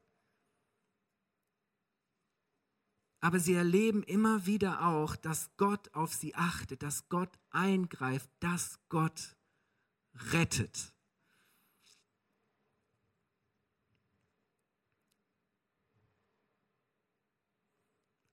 Aber 3.20 3.40
sie 3.40 3.54
erleben 3.54 4.02
immer 4.02 4.46
wieder 4.46 4.86
auch, 4.86 5.16
dass 5.16 5.50
Gott 5.56 5.92
auf 5.94 6.14
sie 6.14 6.34
achtet, 6.34 6.82
dass 6.82 7.08
Gott 7.08 7.38
eingreift, 7.50 8.30
dass 8.40 8.78
Gott 8.88 9.36
rettet. 10.32 10.92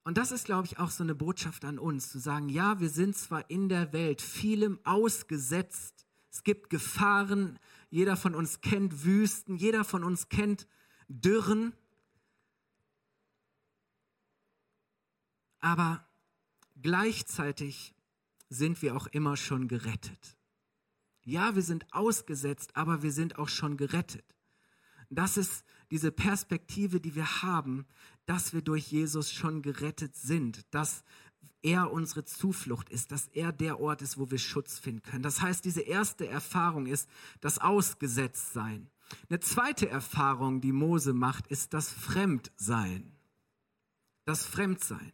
Und 0.06 0.18
das 0.18 0.34
ist, 0.34 0.46
glaube 0.46 0.68
ich, 0.68 0.80
auch 0.80 0.92
so 0.92 1.04
eine 1.04 1.16
Botschaft 1.16 1.64
an 1.64 1.80
uns, 1.80 2.12
zu 2.12 2.20
sagen, 2.20 2.50
ja, 2.50 2.80
wir 2.82 2.90
sind 2.90 3.16
zwar 3.16 3.50
in 3.50 3.70
der 3.70 3.94
Welt 3.94 4.22
vielem 4.22 4.80
ausgesetzt, 4.84 6.06
es 6.30 6.44
gibt 6.44 6.70
Gefahren, 6.70 7.60
jeder 7.90 8.18
von 8.18 8.34
uns 8.34 8.60
kennt 8.60 9.06
Wüsten, 9.06 9.56
jeder 9.56 9.84
von 9.84 10.04
uns 10.04 10.30
kennt 10.30 10.68
Dürren, 11.08 11.74
aber 15.64 16.06
gleichzeitig 16.82 17.96
sind 18.50 18.82
wir 18.82 18.98
auch 18.98 19.08
immer 19.08 19.38
schon 19.38 19.70
gerettet. 19.70 20.38
Ja, 21.24 21.56
wir 21.56 21.62
sind 21.62 21.86
ausgesetzt, 21.94 22.76
aber 22.76 23.02
wir 23.02 23.14
sind 23.14 23.40
auch 23.40 23.48
schon 23.48 23.78
gerettet. 23.78 24.26
Das 25.10 25.38
ist 25.38 25.64
diese 25.90 26.12
Perspektive, 26.12 27.00
die 27.00 27.16
wir 27.16 27.44
haben, 27.44 27.86
dass 28.26 28.52
wir 28.52 28.62
durch 28.62 28.92
Jesus 28.92 29.32
schon 29.32 29.62
gerettet 29.62 30.18
sind, 30.18 30.66
dass 30.74 31.06
er 31.62 31.94
unsere 31.94 32.26
Zuflucht 32.26 32.90
ist, 32.90 33.14
dass 33.14 33.30
er 33.30 33.54
der 33.54 33.80
Ort 33.80 34.02
ist, 34.02 34.18
wo 34.18 34.30
wir 34.30 34.40
Schutz 34.40 34.78
finden 34.78 35.02
können. 35.04 35.24
Das 35.24 35.42
heißt, 35.42 35.64
diese 35.64 35.82
erste 35.82 36.28
Erfahrung 36.28 36.88
ist 36.88 37.08
das 37.40 37.60
Ausgesetztsein. 37.60 38.90
Eine 39.30 39.40
zweite 39.40 39.88
Erfahrung, 39.88 40.60
die 40.60 40.74
Mose 40.74 41.14
macht, 41.14 41.48
ist 41.48 41.74
das 41.74 41.90
Fremdsein. 41.90 43.16
Das 44.26 44.46
Fremdsein. 44.46 45.14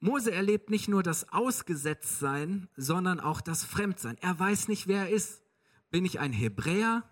Mose 0.00 0.30
erlebt 0.30 0.70
nicht 0.70 0.88
nur 0.88 1.02
das 1.02 1.32
Ausgesetztsein, 1.32 2.68
sondern 2.76 3.18
auch 3.18 3.40
das 3.40 3.64
Fremdsein. 3.64 4.16
Er 4.20 4.38
weiß 4.38 4.68
nicht, 4.68 4.86
wer 4.86 5.02
er 5.02 5.10
ist. 5.10 5.42
Bin 5.90 6.04
ich 6.04 6.20
ein 6.20 6.32
Hebräer? 6.32 7.02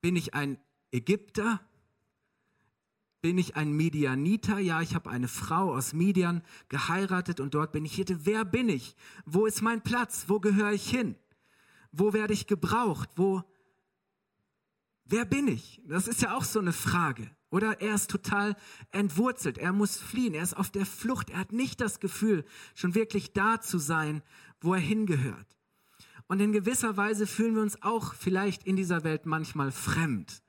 Bin 0.00 0.14
ich 0.16 0.34
ein 0.34 0.58
Ägypter? 0.92 1.60
Bin 3.20 3.38
ich 3.38 3.56
ein 3.56 3.72
Midianiter? 3.72 4.58
Ja, 4.58 4.82
ich 4.82 4.94
habe 4.94 5.10
eine 5.10 5.28
Frau 5.28 5.74
aus 5.74 5.92
Midian 5.92 6.42
geheiratet 6.68 7.40
und 7.40 7.54
dort 7.54 7.72
bin 7.72 7.84
ich 7.84 7.94
Hirte. 7.94 8.26
Wer 8.26 8.44
bin 8.44 8.68
ich? 8.68 8.94
Wo 9.24 9.46
ist 9.46 9.62
mein 9.62 9.82
Platz? 9.82 10.26
Wo 10.28 10.40
gehöre 10.40 10.72
ich 10.72 10.88
hin? 10.88 11.16
Wo 11.90 12.12
werde 12.12 12.34
ich 12.34 12.46
gebraucht? 12.46 13.08
Wo, 13.16 13.42
wer 15.04 15.24
bin 15.24 15.48
ich? 15.48 15.82
Das 15.86 16.08
ist 16.08 16.22
ja 16.22 16.36
auch 16.36 16.44
so 16.44 16.58
eine 16.58 16.72
Frage. 16.72 17.30
Oder 17.50 17.80
er 17.80 17.94
ist 17.94 18.10
total 18.10 18.56
entwurzelt, 18.90 19.58
er 19.58 19.72
muss 19.72 19.96
fliehen, 19.96 20.34
er 20.34 20.42
ist 20.42 20.56
auf 20.56 20.70
der 20.70 20.86
Flucht, 20.86 21.30
er 21.30 21.38
hat 21.38 21.52
nicht 21.52 21.80
das 21.80 22.00
Gefühl, 22.00 22.44
schon 22.74 22.96
wirklich 22.96 23.32
da 23.32 23.60
zu 23.60 23.78
sein, 23.78 24.22
wo 24.60 24.74
er 24.74 24.80
hingehört. 24.80 25.56
Und 26.26 26.40
in 26.40 26.52
gewisser 26.52 26.96
Weise 26.96 27.26
fühlen 27.26 27.54
wir 27.54 27.62
uns 27.62 27.80
auch 27.82 28.14
vielleicht 28.14 28.64
in 28.64 28.74
dieser 28.76 29.04
Welt 29.04 29.24
manchmal 29.26 29.70
fremd 29.70 30.42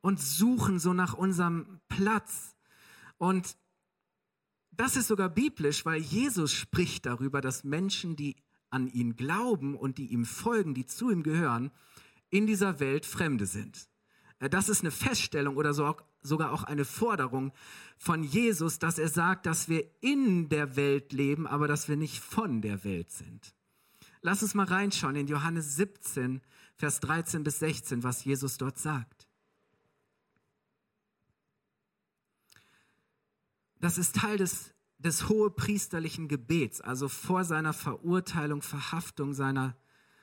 und 0.00 0.20
suchen 0.20 0.78
so 0.78 0.92
nach 0.92 1.14
unserem 1.14 1.80
Platz. 1.88 2.54
Und 3.16 3.56
das 4.70 4.96
ist 4.96 5.08
sogar 5.08 5.30
biblisch, 5.30 5.84
weil 5.84 6.00
Jesus 6.00 6.52
spricht 6.52 7.06
darüber, 7.06 7.40
dass 7.40 7.64
Menschen, 7.64 8.14
die 8.14 8.36
an 8.70 8.86
ihn 8.86 9.16
glauben 9.16 9.76
und 9.76 9.98
die 9.98 10.12
ihm 10.12 10.24
folgen, 10.24 10.74
die 10.74 10.86
zu 10.86 11.10
ihm 11.10 11.22
gehören, 11.22 11.70
in 12.30 12.46
dieser 12.46 12.80
Welt 12.80 13.06
Fremde 13.06 13.46
sind. 13.46 13.88
Das 14.50 14.68
ist 14.68 14.80
eine 14.80 14.90
Feststellung 14.90 15.56
oder 15.56 15.72
sogar 15.74 16.52
auch 16.52 16.64
eine 16.64 16.84
Forderung 16.84 17.52
von 17.96 18.22
Jesus, 18.22 18.78
dass 18.78 18.98
er 18.98 19.08
sagt, 19.08 19.46
dass 19.46 19.68
wir 19.68 19.84
in 20.00 20.48
der 20.48 20.76
Welt 20.76 21.12
leben, 21.12 21.46
aber 21.46 21.68
dass 21.68 21.88
wir 21.88 21.96
nicht 21.96 22.20
von 22.20 22.60
der 22.60 22.84
Welt 22.84 23.10
sind. 23.10 23.54
Lass 24.22 24.42
uns 24.42 24.54
mal 24.54 24.66
reinschauen 24.66 25.16
in 25.16 25.26
Johannes 25.26 25.76
17, 25.76 26.40
Vers 26.76 27.00
13 27.00 27.44
bis 27.44 27.58
16, 27.58 28.02
was 28.02 28.24
Jesus 28.24 28.56
dort 28.56 28.78
sagt. 28.78 29.28
Das 33.80 33.98
ist 33.98 34.16
Teil 34.16 34.38
des, 34.38 34.72
des 34.98 35.28
hohepriesterlichen 35.28 36.26
Gebets, 36.26 36.80
also 36.80 37.08
vor 37.08 37.44
seiner 37.44 37.74
Verurteilung, 37.74 38.62
Verhaftung, 38.62 39.34
seiner, 39.34 39.76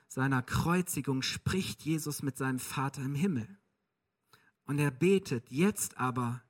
seiner 0.07 0.41
Kreuzigung 0.41 1.21
spricht 1.21 1.83
Jesus 1.83 2.23
mit 2.23 2.37
seinem 2.37 2.57
Vater 2.57 3.03
im 3.03 3.13
Himmel. 3.13 3.60
Und 4.65 4.79
er 4.79 4.91
betet, 4.91 5.51
jetzt 5.51 5.97
aber 5.97 6.41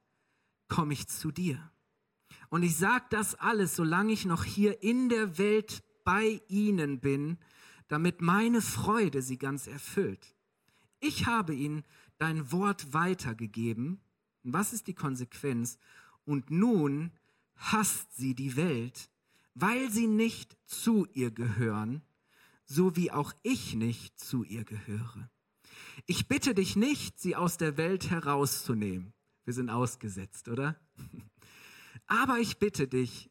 komme 0.67 0.93
ich 0.93 1.07
zu 1.07 1.31
dir. 1.31 1.71
Und 2.49 2.63
ich 2.63 2.75
sage 2.75 3.05
das 3.09 3.35
alles, 3.35 3.75
solange 3.75 4.11
ich 4.11 4.25
noch 4.25 4.43
hier 4.43 4.83
in 4.83 5.09
der 5.09 5.37
Welt 5.37 5.83
bei 6.03 6.41
ihnen 6.47 6.99
bin, 6.99 7.37
damit 7.87 8.21
meine 8.21 8.61
Freude 8.61 9.21
sie 9.21 9.37
ganz 9.37 9.67
erfüllt. 9.67 10.35
Ich 10.99 11.25
habe 11.25 11.55
ihnen 11.55 11.83
dein 12.19 12.51
Wort 12.51 12.93
weitergegeben. 12.93 14.01
Was 14.43 14.73
ist 14.73 14.87
die 14.87 14.93
Konsequenz? 14.93 15.79
Und 16.25 16.51
nun 16.51 17.11
hasst 17.55 18.15
sie 18.15 18.35
die 18.35 18.55
Welt, 18.55 19.09
weil 19.55 19.89
sie 19.89 20.07
nicht 20.07 20.57
zu 20.65 21.07
ihr 21.13 21.31
gehören, 21.31 22.03
so 22.65 22.95
wie 22.95 23.11
auch 23.11 23.33
ich 23.41 23.75
nicht 23.75 24.19
zu 24.19 24.43
ihr 24.43 24.63
gehöre. 24.63 25.30
Ich 26.05 26.27
bitte 26.27 26.53
dich 26.53 26.75
nicht, 26.75 27.19
sie 27.19 27.35
aus 27.35 27.57
der 27.57 27.77
Welt 27.77 28.09
herauszunehmen. 28.09 29.13
Wir 29.45 29.53
sind 29.53 29.69
ausgesetzt, 29.69 30.47
oder? 30.47 30.79
Aber 32.07 32.39
ich 32.39 32.59
bitte 32.59 32.87
dich, 32.87 33.29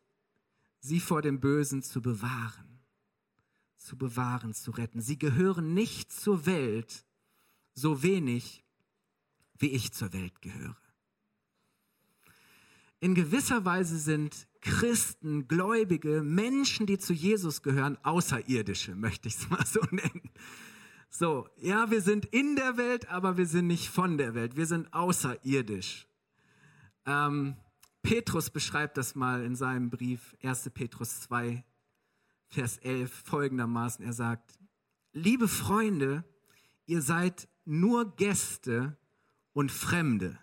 sie 0.80 1.00
vor 1.00 1.22
dem 1.22 1.40
Bösen 1.40 1.82
zu 1.82 2.00
bewahren, 2.00 2.80
zu 3.76 3.96
bewahren, 3.96 4.54
zu 4.54 4.70
retten. 4.70 5.00
Sie 5.00 5.18
gehören 5.18 5.74
nicht 5.74 6.12
zur 6.12 6.46
Welt, 6.46 7.04
so 7.74 8.02
wenig 8.02 8.64
wie 9.58 9.68
ich 9.68 9.92
zur 9.92 10.12
Welt 10.12 10.40
gehöre. 10.40 10.76
In 13.00 13.14
gewisser 13.14 13.64
Weise 13.64 13.98
sind 13.98 14.46
Christen, 14.60 15.48
Gläubige, 15.48 16.22
Menschen, 16.22 16.86
die 16.86 16.98
zu 16.98 17.14
Jesus 17.14 17.62
gehören, 17.62 17.96
Außerirdische, 18.02 18.94
möchte 18.94 19.28
ich 19.28 19.36
es 19.36 19.48
mal 19.48 19.64
so 19.64 19.80
nennen. 19.90 20.30
So, 21.12 21.48
ja, 21.56 21.90
wir 21.90 22.00
sind 22.00 22.26
in 22.26 22.54
der 22.54 22.76
Welt, 22.76 23.08
aber 23.08 23.36
wir 23.36 23.46
sind 23.46 23.66
nicht 23.66 23.88
von 23.88 24.16
der 24.16 24.34
Welt. 24.34 24.56
Wir 24.56 24.66
sind 24.66 24.94
außerirdisch. 24.94 26.06
Ähm, 27.04 27.56
Petrus 28.02 28.48
beschreibt 28.48 28.96
das 28.96 29.16
mal 29.16 29.44
in 29.44 29.56
seinem 29.56 29.90
Brief, 29.90 30.36
1. 30.42 30.70
Petrus 30.70 31.20
2, 31.22 31.64
Vers 32.46 32.78
11, 32.78 33.12
folgendermaßen. 33.24 34.04
Er 34.04 34.12
sagt, 34.12 34.58
liebe 35.12 35.48
Freunde, 35.48 36.24
ihr 36.86 37.02
seid 37.02 37.48
nur 37.64 38.14
Gäste 38.16 38.96
und 39.52 39.72
Fremde 39.72 40.38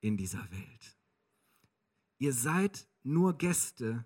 in 0.00 0.16
dieser 0.16 0.48
Welt. 0.50 0.96
Ihr 2.18 2.32
seid 2.32 2.86
nur 3.02 3.36
Gäste 3.36 4.04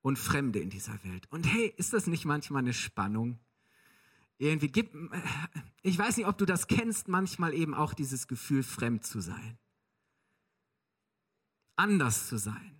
und 0.00 0.18
Fremde 0.18 0.58
in 0.58 0.70
dieser 0.70 1.04
Welt. 1.04 1.30
Und 1.30 1.46
hey, 1.46 1.72
ist 1.76 1.92
das 1.92 2.06
nicht 2.06 2.24
manchmal 2.24 2.62
eine 2.62 2.72
Spannung? 2.72 3.38
Irgendwie 4.38 4.68
gibt, 4.68 4.94
ich 5.82 5.98
weiß 5.98 6.16
nicht, 6.16 6.26
ob 6.26 6.36
du 6.38 6.44
das 6.44 6.66
kennst, 6.66 7.08
manchmal 7.08 7.54
eben 7.54 7.74
auch 7.74 7.94
dieses 7.94 8.26
Gefühl, 8.26 8.62
fremd 8.62 9.04
zu 9.04 9.20
sein. 9.20 9.58
Anders 11.76 12.28
zu 12.28 12.38
sein. 12.38 12.76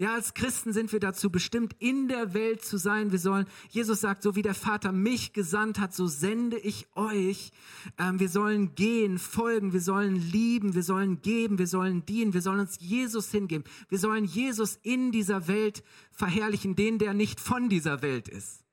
Ja, 0.00 0.14
als 0.14 0.32
Christen 0.32 0.72
sind 0.72 0.92
wir 0.94 0.98
dazu 0.98 1.30
bestimmt, 1.30 1.76
in 1.78 2.08
der 2.08 2.32
Welt 2.32 2.64
zu 2.64 2.78
sein. 2.78 3.12
Wir 3.12 3.18
sollen, 3.18 3.44
Jesus 3.68 4.00
sagt, 4.00 4.22
so 4.22 4.34
wie 4.34 4.40
der 4.40 4.54
Vater 4.54 4.92
mich 4.92 5.34
gesandt 5.34 5.78
hat, 5.78 5.92
so 5.92 6.06
sende 6.06 6.58
ich 6.58 6.88
euch. 6.94 7.52
Ähm, 7.98 8.18
wir 8.18 8.30
sollen 8.30 8.74
gehen, 8.74 9.18
folgen, 9.18 9.74
wir 9.74 9.82
sollen 9.82 10.16
lieben, 10.16 10.74
wir 10.74 10.82
sollen 10.82 11.20
geben, 11.20 11.58
wir 11.58 11.66
sollen 11.66 12.06
dienen, 12.06 12.32
wir 12.32 12.40
sollen 12.40 12.60
uns 12.60 12.78
Jesus 12.80 13.30
hingeben. 13.30 13.64
Wir 13.90 13.98
sollen 13.98 14.24
Jesus 14.24 14.78
in 14.82 15.12
dieser 15.12 15.48
Welt 15.48 15.84
verherrlichen, 16.10 16.76
den, 16.76 16.98
der 16.98 17.12
nicht 17.12 17.38
von 17.38 17.68
dieser 17.68 18.00
Welt 18.00 18.26
ist. 18.26 18.64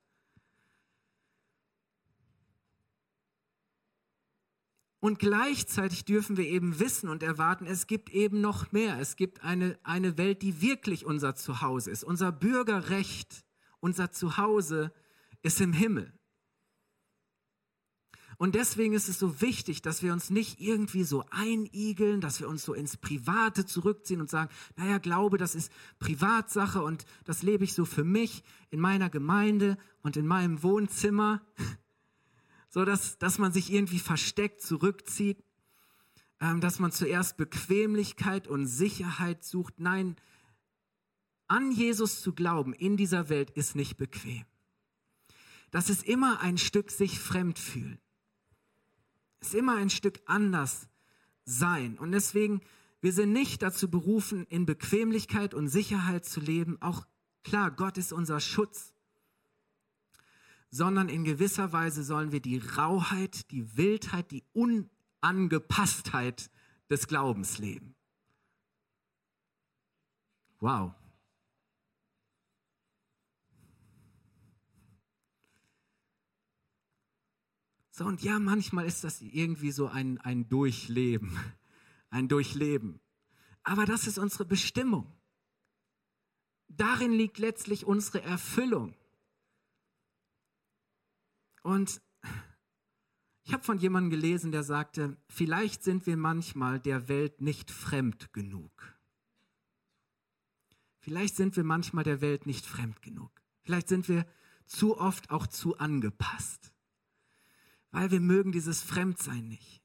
Und 5.07 5.19
gleichzeitig 5.19 6.03
dürfen 6.03 6.35
wir 6.35 6.43
eben 6.43 6.81
wissen 6.81 7.07
und 7.07 7.23
erwarten, 7.23 7.65
es 7.65 7.87
gibt 7.87 8.09
eben 8.09 8.41
noch 8.41 8.73
mehr. 8.73 8.99
Es 8.99 9.15
gibt 9.15 9.41
eine, 9.41 9.79
eine 9.83 10.17
Welt, 10.17 10.41
die 10.41 10.61
wirklich 10.61 11.05
unser 11.05 11.33
Zuhause 11.33 11.89
ist. 11.91 12.03
Unser 12.03 12.33
Bürgerrecht, 12.33 13.45
unser 13.79 14.11
Zuhause 14.11 14.91
ist 15.43 15.61
im 15.61 15.71
Himmel. 15.71 16.11
Und 18.35 18.55
deswegen 18.55 18.93
ist 18.93 19.07
es 19.07 19.17
so 19.17 19.39
wichtig, 19.39 19.81
dass 19.81 20.03
wir 20.03 20.11
uns 20.11 20.29
nicht 20.29 20.59
irgendwie 20.59 21.05
so 21.05 21.23
einigeln, 21.31 22.19
dass 22.19 22.41
wir 22.41 22.49
uns 22.49 22.63
so 22.63 22.73
ins 22.73 22.97
Private 22.97 23.65
zurückziehen 23.65 24.19
und 24.19 24.29
sagen, 24.29 24.51
naja, 24.75 24.97
Glaube, 24.97 25.37
das 25.37 25.55
ist 25.55 25.71
Privatsache 25.99 26.81
und 26.81 27.05
das 27.23 27.43
lebe 27.43 27.63
ich 27.63 27.73
so 27.73 27.85
für 27.85 28.03
mich 28.03 28.43
in 28.71 28.81
meiner 28.81 29.09
Gemeinde 29.09 29.77
und 30.01 30.17
in 30.17 30.27
meinem 30.27 30.63
Wohnzimmer 30.63 31.41
so 32.77 32.85
dass, 32.85 33.17
dass 33.17 33.39
man 33.39 33.51
sich 33.51 33.73
irgendwie 33.73 33.97
versteckt 33.97 34.61
zurückzieht, 34.61 35.43
ähm, 36.39 36.61
dass 36.61 36.77
man 36.77 36.91
zuerst 36.91 37.35
Bequemlichkeit 37.35 38.47
und 38.47 38.67
Sicherheit 38.67 39.43
sucht. 39.43 39.79
Nein, 39.79 40.15
an 41.47 41.71
Jesus 41.71 42.21
zu 42.21 42.33
glauben 42.33 42.73
in 42.73 42.95
dieser 42.95 43.29
Welt 43.29 43.49
ist 43.49 43.75
nicht 43.75 43.97
bequem. 43.97 44.45
Das 45.71 45.89
ist 45.89 46.03
immer 46.03 46.41
ein 46.41 46.59
Stück 46.59 46.91
sich 46.91 47.19
fremd 47.19 47.57
fühlen. 47.57 47.97
Ist 49.39 49.55
immer 49.55 49.77
ein 49.77 49.89
Stück 49.89 50.21
anders 50.27 50.87
sein. 51.45 51.97
Und 51.97 52.11
deswegen, 52.11 52.61
wir 53.01 53.11
sind 53.11 53.33
nicht 53.33 53.63
dazu 53.63 53.89
berufen, 53.89 54.45
in 54.49 54.67
Bequemlichkeit 54.67 55.55
und 55.55 55.67
Sicherheit 55.67 56.25
zu 56.25 56.41
leben. 56.41 56.79
Auch 56.79 57.07
klar, 57.43 57.71
Gott 57.71 57.97
ist 57.97 58.13
unser 58.13 58.39
Schutz 58.39 58.93
sondern 60.69 61.09
in 61.09 61.23
gewisser 61.23 61.71
Weise 61.71 62.03
sollen 62.03 62.31
wir 62.31 62.41
die 62.41 62.57
Rauheit, 62.57 63.49
die 63.51 63.77
Wildheit, 63.77 64.31
die 64.31 64.43
Unangepasstheit 64.53 66.49
des 66.89 67.07
Glaubens 67.07 67.57
leben. 67.57 67.95
Wow. 70.59 70.93
So, 77.91 78.05
und 78.05 78.21
ja, 78.21 78.37
manchmal 78.37 78.85
ist 78.85 79.03
das 79.03 79.21
irgendwie 79.21 79.71
so 79.71 79.87
ein, 79.87 80.19
ein 80.19 80.47
Durchleben, 80.49 81.35
ein 82.11 82.27
Durchleben. 82.27 82.99
Aber 83.63 83.85
das 83.85 84.05
ist 84.05 84.19
unsere 84.19 84.45
Bestimmung. 84.45 85.11
Darin 86.67 87.11
liegt 87.11 87.39
letztlich 87.39 87.85
unsere 87.85 88.21
Erfüllung. 88.21 88.95
Und 91.67 92.01
ich 93.43 93.51
habe 93.51 93.61
von 93.61 93.77
jemandem 93.77 94.09
gelesen, 94.09 94.53
der 94.53 94.63
sagte, 94.63 95.17
vielleicht 95.27 95.83
sind 95.83 96.05
wir 96.05 96.15
manchmal 96.15 96.79
der 96.79 97.09
Welt 97.09 97.41
nicht 97.41 97.71
fremd 97.71 98.31
genug. 98.31 98.71
Vielleicht 100.99 101.35
sind 101.35 101.57
wir 101.57 101.65
manchmal 101.65 102.05
der 102.05 102.21
Welt 102.21 102.45
nicht 102.45 102.65
fremd 102.65 103.01
genug. 103.01 103.31
Vielleicht 103.65 103.89
sind 103.89 104.07
wir 104.07 104.25
zu 104.65 104.97
oft 104.97 105.29
auch 105.29 105.45
zu 105.45 105.77
angepasst, 105.77 106.71
weil 107.91 108.11
wir 108.11 108.21
mögen 108.21 108.53
dieses 108.53 108.81
Fremdsein 108.81 109.49
nicht. 109.49 109.83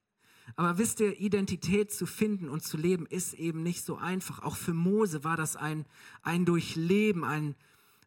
Aber 0.54 0.78
wisst 0.78 1.00
ihr, 1.00 1.18
Identität 1.18 1.90
zu 1.90 2.06
finden 2.06 2.48
und 2.48 2.62
zu 2.62 2.76
leben 2.76 3.06
ist 3.06 3.34
eben 3.34 3.64
nicht 3.64 3.84
so 3.84 3.96
einfach. 3.96 4.44
Auch 4.44 4.54
für 4.54 4.72
Mose 4.72 5.24
war 5.24 5.36
das 5.36 5.56
ein, 5.56 5.84
ein 6.22 6.44
Durchleben, 6.44 7.24
ein, 7.24 7.56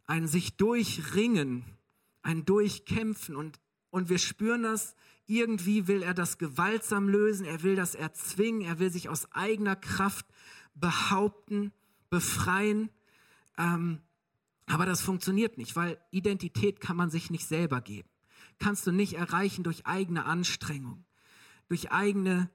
ein 0.06 0.30
sich 0.30 0.56
durchringen, 0.56 1.66
ein 2.22 2.46
Durchkämpfen. 2.46 3.36
Und 3.36 3.60
und 3.96 4.10
wir 4.10 4.18
spüren 4.18 4.64
das, 4.64 4.94
irgendwie 5.26 5.88
will 5.88 6.04
er 6.04 6.14
das 6.14 6.38
gewaltsam 6.38 7.08
lösen, 7.08 7.46
er 7.46 7.64
will 7.64 7.78
das 7.78 7.96
erzwingen, 7.96 8.60
er 8.60 8.78
will 8.78 8.92
sich 8.92 9.08
aus 9.08 9.32
eigener 9.32 9.78
Kraft 9.78 10.26
behaupten, 10.74 11.72
befreien. 12.10 12.90
Ähm, 13.58 14.02
aber 14.66 14.86
das 14.86 15.00
funktioniert 15.00 15.58
nicht, 15.58 15.78
weil 15.78 15.98
Identität 16.12 16.82
kann 16.82 16.98
man 16.98 17.10
sich 17.10 17.30
nicht 17.30 17.48
selber 17.48 17.80
geben. 17.80 18.10
Kannst 18.60 18.86
du 18.86 18.92
nicht 18.92 19.14
erreichen 19.14 19.64
durch 19.64 19.86
eigene 19.86 20.26
Anstrengung, 20.26 21.06
durch 21.70 21.90
eigene, 21.94 22.50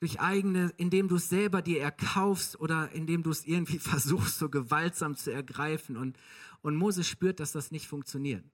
durch 0.00 0.18
eigene, 0.18 0.72
indem 0.78 1.08
du 1.08 1.16
es 1.16 1.28
selber 1.28 1.62
dir 1.62 1.80
erkaufst 1.80 2.58
oder 2.58 2.90
indem 2.92 3.22
du 3.22 3.30
es 3.30 3.46
irgendwie 3.46 3.78
versuchst, 3.78 4.38
so 4.38 4.48
gewaltsam 4.48 5.16
zu 5.16 5.30
ergreifen. 5.30 5.96
Und, 5.96 6.18
und 6.62 6.74
Mose 6.74 7.04
spürt, 7.04 7.38
dass 7.38 7.52
das 7.52 7.70
nicht 7.70 7.86
funktioniert. 7.86 8.44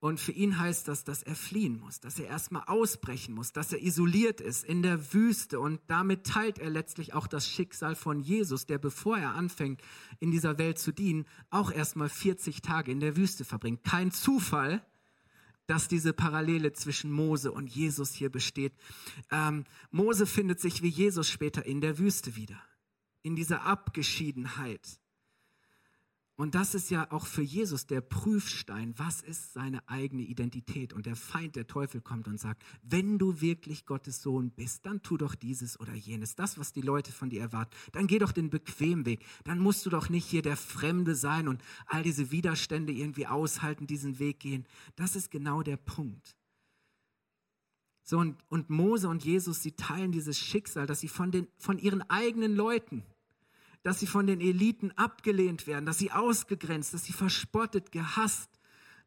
Und 0.00 0.20
für 0.20 0.30
ihn 0.30 0.60
heißt 0.60 0.86
das, 0.86 1.02
dass 1.02 1.24
er 1.24 1.34
fliehen 1.34 1.80
muss, 1.80 1.98
dass 1.98 2.20
er 2.20 2.28
erstmal 2.28 2.62
ausbrechen 2.66 3.34
muss, 3.34 3.52
dass 3.52 3.72
er 3.72 3.82
isoliert 3.82 4.40
ist 4.40 4.64
in 4.64 4.82
der 4.82 5.12
Wüste. 5.12 5.58
Und 5.58 5.80
damit 5.88 6.24
teilt 6.24 6.58
er 6.58 6.70
letztlich 6.70 7.14
auch 7.14 7.26
das 7.26 7.48
Schicksal 7.48 7.96
von 7.96 8.20
Jesus, 8.20 8.64
der 8.64 8.78
bevor 8.78 9.18
er 9.18 9.34
anfängt, 9.34 9.82
in 10.20 10.30
dieser 10.30 10.56
Welt 10.56 10.78
zu 10.78 10.92
dienen, 10.92 11.26
auch 11.50 11.72
erstmal 11.72 12.08
40 12.08 12.62
Tage 12.62 12.92
in 12.92 13.00
der 13.00 13.16
Wüste 13.16 13.44
verbringt. 13.44 13.82
Kein 13.82 14.12
Zufall, 14.12 14.86
dass 15.68 15.86
diese 15.86 16.12
Parallele 16.12 16.72
zwischen 16.72 17.12
Mose 17.12 17.52
und 17.52 17.68
Jesus 17.68 18.14
hier 18.14 18.30
besteht. 18.30 18.72
Ähm, 19.30 19.64
Mose 19.90 20.26
findet 20.26 20.60
sich 20.60 20.82
wie 20.82 20.88
Jesus 20.88 21.28
später 21.28 21.64
in 21.64 21.80
der 21.80 21.98
Wüste 21.98 22.34
wieder, 22.34 22.60
in 23.22 23.36
dieser 23.36 23.62
Abgeschiedenheit. 23.62 24.98
Und 26.38 26.54
das 26.54 26.76
ist 26.76 26.88
ja 26.88 27.10
auch 27.10 27.26
für 27.26 27.42
Jesus 27.42 27.88
der 27.88 28.00
Prüfstein. 28.00 28.94
Was 28.96 29.22
ist 29.22 29.54
seine 29.54 29.88
eigene 29.88 30.22
Identität? 30.22 30.92
Und 30.92 31.04
der 31.04 31.16
Feind, 31.16 31.56
der 31.56 31.66
Teufel, 31.66 32.00
kommt 32.00 32.28
und 32.28 32.38
sagt, 32.38 32.62
wenn 32.84 33.18
du 33.18 33.40
wirklich 33.40 33.86
Gottes 33.86 34.22
Sohn 34.22 34.52
bist, 34.52 34.86
dann 34.86 35.02
tu 35.02 35.16
doch 35.16 35.34
dieses 35.34 35.80
oder 35.80 35.94
jenes. 35.94 36.36
Das, 36.36 36.56
was 36.56 36.72
die 36.72 36.80
Leute 36.80 37.10
von 37.10 37.28
dir 37.28 37.40
erwarten. 37.40 37.74
Dann 37.90 38.06
geh 38.06 38.20
doch 38.20 38.30
den 38.30 38.50
bequemen 38.50 39.04
Weg. 39.04 39.24
Dann 39.42 39.58
musst 39.58 39.84
du 39.84 39.90
doch 39.90 40.10
nicht 40.10 40.26
hier 40.26 40.42
der 40.42 40.56
Fremde 40.56 41.16
sein 41.16 41.48
und 41.48 41.60
all 41.86 42.04
diese 42.04 42.30
Widerstände 42.30 42.92
irgendwie 42.92 43.26
aushalten, 43.26 43.88
diesen 43.88 44.20
Weg 44.20 44.38
gehen. 44.38 44.64
Das 44.94 45.16
ist 45.16 45.32
genau 45.32 45.64
der 45.64 45.76
Punkt. 45.76 46.36
So, 48.04 48.16
und, 48.18 48.36
und 48.48 48.70
Mose 48.70 49.08
und 49.08 49.24
Jesus, 49.24 49.60
sie 49.60 49.72
teilen 49.72 50.12
dieses 50.12 50.38
Schicksal, 50.38 50.86
dass 50.86 51.00
sie 51.00 51.08
von, 51.08 51.32
den, 51.32 51.48
von 51.58 51.78
ihren 51.78 52.08
eigenen 52.08 52.54
Leuten, 52.54 53.02
dass 53.88 54.00
sie 54.00 54.06
von 54.06 54.26
den 54.26 54.42
Eliten 54.42 54.90
abgelehnt 54.96 55.66
werden, 55.66 55.86
dass 55.86 55.96
sie 55.96 56.12
ausgegrenzt, 56.12 56.92
dass 56.92 57.06
sie 57.06 57.14
verspottet, 57.14 57.90
gehasst, 57.90 58.50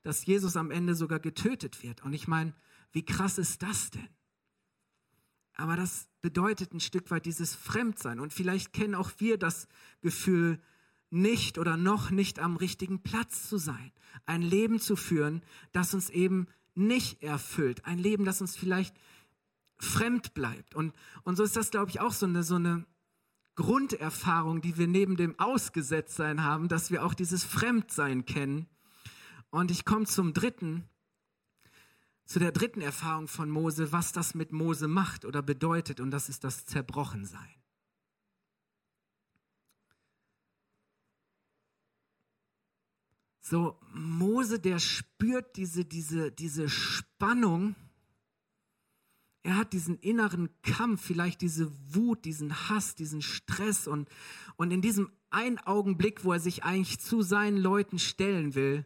dass 0.02 0.26
Jesus 0.26 0.58
am 0.58 0.72
Ende 0.72 0.96
sogar 0.96 1.20
getötet 1.20 1.84
wird. 1.84 2.02
Und 2.02 2.14
ich 2.14 2.28
meine, 2.28 2.56
wie 2.92 3.06
krass 3.06 3.38
ist 3.38 3.62
das 3.62 3.92
denn? 3.92 4.10
Aber 5.54 5.76
das 5.76 6.08
bedeutet 6.22 6.74
ein 6.74 6.80
Stück 6.80 7.12
weit 7.12 7.28
dieses 7.28 7.54
Fremdsein. 7.54 8.20
Und 8.20 8.34
vielleicht 8.34 8.74
kennen 8.74 8.96
auch 8.96 9.12
wir 9.20 9.38
das 9.38 9.68
Gefühl, 10.02 10.60
nicht 11.12 11.60
oder 11.60 11.78
noch 11.78 12.10
nicht 12.10 12.40
am 12.40 12.56
richtigen 12.56 13.04
Platz 13.04 13.48
zu 13.48 13.60
sein. 13.60 13.92
Ein 14.26 14.42
Leben 14.42 14.80
zu 14.80 14.96
führen, 14.96 15.44
das 15.74 15.94
uns 15.94 16.10
eben 16.10 16.48
nicht 16.74 17.22
erfüllt. 17.22 17.86
Ein 17.86 18.00
Leben, 18.00 18.26
das 18.26 18.42
uns 18.42 18.58
vielleicht 18.58 18.96
fremd 19.78 20.34
bleibt. 20.34 20.74
Und, 20.74 20.96
und 21.22 21.36
so 21.36 21.44
ist 21.44 21.56
das, 21.56 21.70
glaube 21.70 21.92
ich, 21.92 22.00
auch 22.00 22.14
so 22.14 22.26
eine, 22.26 22.42
so 22.42 22.56
eine 22.56 22.88
Grunderfahrung, 23.62 24.62
die 24.62 24.78
wir 24.80 24.88
neben 24.88 25.18
dem 25.18 25.40
Ausgesetztsein 25.40 26.44
haben, 26.44 26.68
dass 26.68 26.90
wir 26.90 27.06
auch 27.06 27.14
dieses 27.14 27.44
Fremdsein 27.44 28.26
kennen. 28.26 28.68
Und 29.52 29.70
ich 29.70 29.86
komme 29.86 30.06
zum 30.06 30.34
dritten, 30.34 30.90
zu 32.26 32.40
der 32.40 32.52
dritten 32.52 32.82
Erfahrung 32.82 33.28
von 33.28 33.52
Mose, 33.52 33.92
was 33.92 34.14
das 34.14 34.34
mit 34.34 34.52
Mose 34.52 34.88
macht 34.88 35.26
oder 35.26 35.44
bedeutet, 35.44 36.00
und 36.00 36.10
das 36.10 36.28
ist 36.28 36.44
das 36.44 36.66
Zerbrochensein. 36.66 37.54
So, 43.42 43.80
Mose, 43.94 44.60
der 44.60 44.80
spürt 44.80 45.56
diese, 45.56 45.86
diese, 45.86 46.32
diese 46.32 46.68
Spannung, 46.68 47.76
er 49.44 49.58
hat 49.58 49.74
diesen 49.74 49.98
inneren 49.98 50.50
Kampf, 50.62 51.02
vielleicht 51.04 51.42
diese 51.42 51.72
Wut, 51.94 52.26
diesen 52.26 52.70
Hass, 52.70 52.96
diesen 52.96 53.22
Stress 53.22 53.88
und, 53.88 54.08
und 54.56 54.72
in 54.72 54.82
diesem 54.82 55.12
einen 55.32 55.58
Augenblick, 55.60 56.24
wo 56.24 56.34
er 56.34 56.40
sich 56.40 56.64
eigentlich 56.64 57.00
zu 57.00 57.22
seinen 57.22 57.58
Leuten 57.58 57.98
stellen 57.98 58.54
will, 58.54 58.86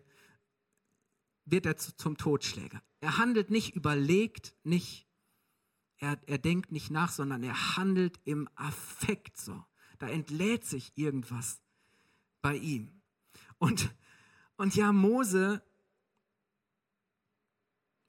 wird 1.46 1.66
er 1.66 1.76
zum 1.78 2.18
Totschläger. 2.18 2.82
Er 3.02 3.18
handelt 3.18 3.50
nicht 3.50 3.76
überlegt, 3.76 4.56
nicht 4.64 5.06
Er, 5.98 6.20
er 6.28 6.38
denkt 6.38 6.72
nicht 6.72 6.92
nach, 6.92 7.12
sondern 7.12 7.42
er 7.44 7.78
handelt 7.78 8.20
im 8.26 8.50
Affekt 8.56 9.38
so. 9.38 9.64
Da 9.98 10.08
entlädt 10.08 10.66
sich 10.66 10.92
irgendwas 10.96 11.62
bei 12.42 12.56
ihm. 12.58 13.02
Und, 13.58 13.96
und 14.58 14.76
ja, 14.76 14.92
Mose 14.92 15.64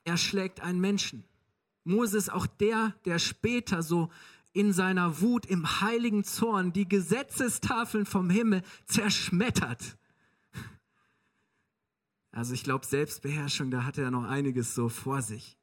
erschlägt 0.05 0.61
einen 0.61 0.81
Menschen. 0.81 1.25
Mose 1.87 2.18
ist 2.18 2.33
auch 2.33 2.46
der, 2.46 2.94
der 3.05 3.18
später 3.18 3.83
so 3.83 4.11
in 4.53 4.72
seiner 4.72 5.20
Wut, 5.20 5.46
im 5.46 5.81
heiligen 5.81 6.25
Zorn 6.25 6.72
die 6.72 6.88
Gesetzestafeln 6.88 8.07
vom 8.07 8.29
Himmel 8.29 8.62
zerschmettert. 8.87 9.96
Also 12.33 12.55
ich 12.55 12.64
glaube, 12.64 12.85
Selbstbeherrschung, 12.85 13.70
da 13.70 13.85
hat 13.85 13.99
er 13.99 14.11
noch 14.11 14.25
einiges 14.25 14.75
so 14.75 14.88
vor 14.88 15.22
sich. 15.22 15.57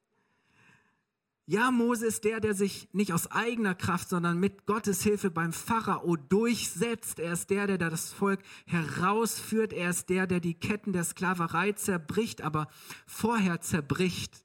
Ja, 1.46 1.70
Mose 1.70 2.06
ist 2.06 2.24
der, 2.24 2.40
der 2.40 2.54
sich 2.54 2.88
nicht 2.92 3.12
aus 3.12 3.30
eigener 3.30 3.74
Kraft, 3.74 4.08
sondern 4.08 4.40
mit 4.40 4.64
Gottes 4.64 5.02
Hilfe 5.02 5.30
beim 5.30 5.52
Pharao 5.52 6.16
durchsetzt. 6.16 7.18
Er 7.18 7.34
ist 7.34 7.50
der, 7.50 7.66
der 7.66 7.76
das 7.76 8.14
Volk 8.14 8.40
herausführt. 8.64 9.74
Er 9.74 9.90
ist 9.90 10.08
der, 10.08 10.26
der 10.26 10.40
die 10.40 10.54
Ketten 10.54 10.94
der 10.94 11.04
Sklaverei 11.04 11.72
zerbricht, 11.72 12.40
aber 12.40 12.68
vorher 13.06 13.60
zerbricht 13.60 14.43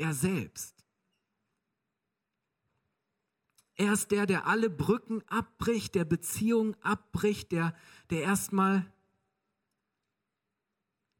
er 0.00 0.14
selbst. 0.14 0.84
Er 3.74 3.92
ist 3.92 4.10
der, 4.10 4.26
der 4.26 4.46
alle 4.46 4.68
Brücken 4.68 5.22
abbricht, 5.28 5.94
der 5.94 6.04
Beziehungen 6.04 6.76
abbricht, 6.82 7.52
der, 7.52 7.74
der 8.10 8.22
erstmal, 8.22 8.92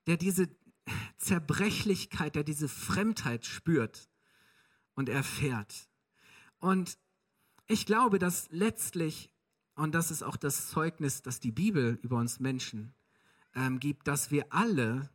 der 0.07 0.16
diese 0.16 0.49
Zerbrechlichkeit, 1.16 2.35
der 2.35 2.45
diese 2.45 2.69
Fremdheit 2.69 3.47
spürt 3.47 4.11
und 4.95 5.09
erfährt. 5.09 5.88
Und 6.59 6.99
ich 7.66 7.87
glaube, 7.87 8.19
dass 8.19 8.51
letztlich, 8.51 9.33
und 9.75 9.95
das 9.95 10.11
ist 10.11 10.23
auch 10.23 10.37
das 10.37 10.69
Zeugnis, 10.69 11.23
das 11.23 11.40
die 11.40 11.53
Bibel 11.53 11.99
über 12.03 12.16
uns 12.16 12.40
Menschen 12.40 12.95
ähm, 13.55 13.81
gibt, 13.81 14.07
dass 14.07 14.31
wir 14.31 14.53
alle 14.53 15.09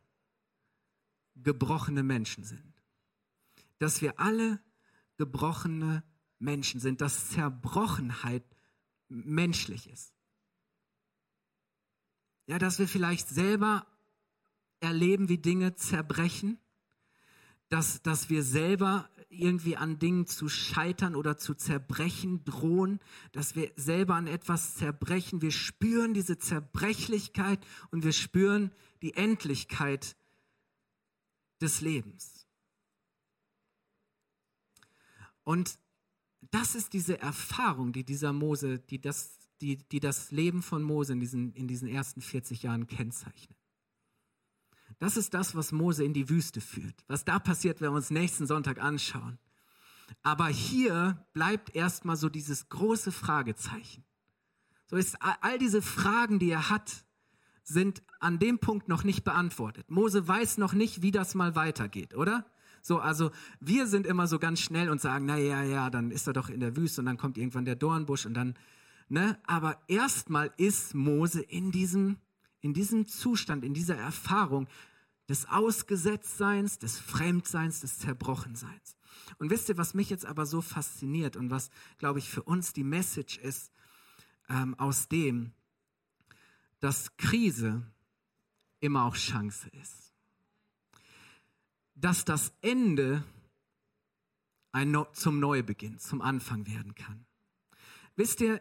gebrochene 1.36 2.02
Menschen 2.02 2.44
sind. 2.44 2.75
Dass 3.78 4.02
wir 4.02 4.18
alle 4.20 4.60
gebrochene 5.16 6.02
Menschen 6.38 6.80
sind, 6.80 7.00
dass 7.00 7.30
Zerbrochenheit 7.30 8.44
menschlich 9.08 9.88
ist. 9.88 10.12
Ja, 12.46 12.58
dass 12.58 12.78
wir 12.78 12.86
vielleicht 12.86 13.28
selber 13.28 13.86
erleben, 14.80 15.28
wie 15.28 15.38
Dinge 15.38 15.74
zerbrechen, 15.74 16.58
dass, 17.68 18.02
dass 18.02 18.30
wir 18.30 18.42
selber 18.42 19.10
irgendwie 19.28 19.76
an 19.76 19.98
Dingen 19.98 20.26
zu 20.26 20.48
scheitern 20.48 21.16
oder 21.16 21.36
zu 21.36 21.54
zerbrechen 21.54 22.44
drohen, 22.44 23.00
dass 23.32 23.56
wir 23.56 23.72
selber 23.76 24.14
an 24.14 24.28
etwas 24.28 24.74
zerbrechen. 24.74 25.42
Wir 25.42 25.50
spüren 25.50 26.14
diese 26.14 26.38
Zerbrechlichkeit 26.38 27.58
und 27.90 28.04
wir 28.04 28.12
spüren 28.12 28.70
die 29.02 29.14
Endlichkeit 29.14 30.16
des 31.60 31.80
Lebens. 31.80 32.35
Und 35.46 35.78
das 36.50 36.74
ist 36.74 36.92
diese 36.92 37.20
Erfahrung, 37.20 37.92
die 37.92 38.02
dieser 38.02 38.32
Mose, 38.32 38.80
die 38.80 39.00
das, 39.00 39.38
die, 39.60 39.78
die 39.78 40.00
das 40.00 40.32
Leben 40.32 40.60
von 40.60 40.82
Mose 40.82 41.12
in 41.12 41.20
diesen, 41.20 41.52
in 41.52 41.68
diesen 41.68 41.86
ersten 41.86 42.20
40 42.20 42.64
Jahren 42.64 42.88
kennzeichnet. 42.88 43.56
Das 44.98 45.16
ist 45.16 45.34
das, 45.34 45.54
was 45.54 45.70
Mose 45.70 46.02
in 46.02 46.14
die 46.14 46.28
Wüste 46.28 46.60
führt. 46.60 47.04
Was 47.06 47.24
da 47.24 47.38
passiert, 47.38 47.80
wenn 47.80 47.92
wir 47.92 47.96
uns 47.96 48.10
nächsten 48.10 48.48
Sonntag 48.48 48.82
anschauen. 48.82 49.38
Aber 50.24 50.48
hier 50.48 51.24
bleibt 51.32 51.76
erstmal 51.76 52.16
so 52.16 52.28
dieses 52.28 52.68
große 52.68 53.12
Fragezeichen. 53.12 54.04
So 54.88 54.96
ist 54.96 55.16
all 55.20 55.58
diese 55.58 55.80
Fragen, 55.80 56.40
die 56.40 56.50
er 56.50 56.70
hat, 56.70 57.04
sind 57.62 58.02
an 58.18 58.40
dem 58.40 58.58
Punkt 58.58 58.88
noch 58.88 59.04
nicht 59.04 59.22
beantwortet. 59.22 59.90
Mose 59.92 60.26
weiß 60.26 60.58
noch 60.58 60.72
nicht, 60.72 61.02
wie 61.02 61.12
das 61.12 61.36
mal 61.36 61.54
weitergeht, 61.54 62.14
oder? 62.14 62.50
So, 62.86 63.00
also 63.00 63.32
wir 63.58 63.88
sind 63.88 64.06
immer 64.06 64.28
so 64.28 64.38
ganz 64.38 64.60
schnell 64.60 64.90
und 64.90 65.00
sagen, 65.00 65.26
na 65.26 65.36
ja, 65.36 65.64
ja, 65.64 65.90
dann 65.90 66.12
ist 66.12 66.28
er 66.28 66.32
doch 66.32 66.48
in 66.48 66.60
der 66.60 66.76
Wüste 66.76 67.00
und 67.00 67.06
dann 67.06 67.16
kommt 67.16 67.36
irgendwann 67.36 67.64
der 67.64 67.74
Dornbusch 67.74 68.26
und 68.26 68.34
dann, 68.34 68.54
ne? 69.08 69.36
Aber 69.44 69.82
erstmal 69.88 70.52
ist 70.56 70.94
Mose 70.94 71.42
in 71.42 71.72
diesem 71.72 72.18
in 72.60 72.74
diesem 72.74 73.08
Zustand, 73.08 73.64
in 73.64 73.74
dieser 73.74 73.96
Erfahrung 73.96 74.68
des 75.28 75.48
Ausgesetztseins, 75.48 76.78
des 76.78 76.96
Fremdseins, 76.96 77.80
des 77.80 77.98
Zerbrochenseins. 77.98 78.96
Und 79.38 79.50
wisst 79.50 79.68
ihr, 79.68 79.78
was 79.78 79.94
mich 79.94 80.08
jetzt 80.08 80.24
aber 80.24 80.46
so 80.46 80.60
fasziniert 80.60 81.36
und 81.36 81.50
was, 81.50 81.70
glaube 81.98 82.20
ich, 82.20 82.30
für 82.30 82.44
uns 82.44 82.72
die 82.72 82.84
Message 82.84 83.38
ist 83.38 83.72
ähm, 84.48 84.78
aus 84.78 85.08
dem, 85.08 85.52
dass 86.78 87.16
Krise 87.16 87.82
immer 88.78 89.04
auch 89.04 89.16
Chance 89.16 89.68
ist. 89.70 90.05
Dass 91.96 92.24
das 92.24 92.52
Ende 92.62 93.24
ein 94.72 94.96
zum 95.12 95.40
Neubeginn, 95.40 95.98
zum 95.98 96.20
Anfang 96.20 96.66
werden 96.66 96.94
kann. 96.94 97.26
Wisst 98.14 98.40
ihr, 98.40 98.60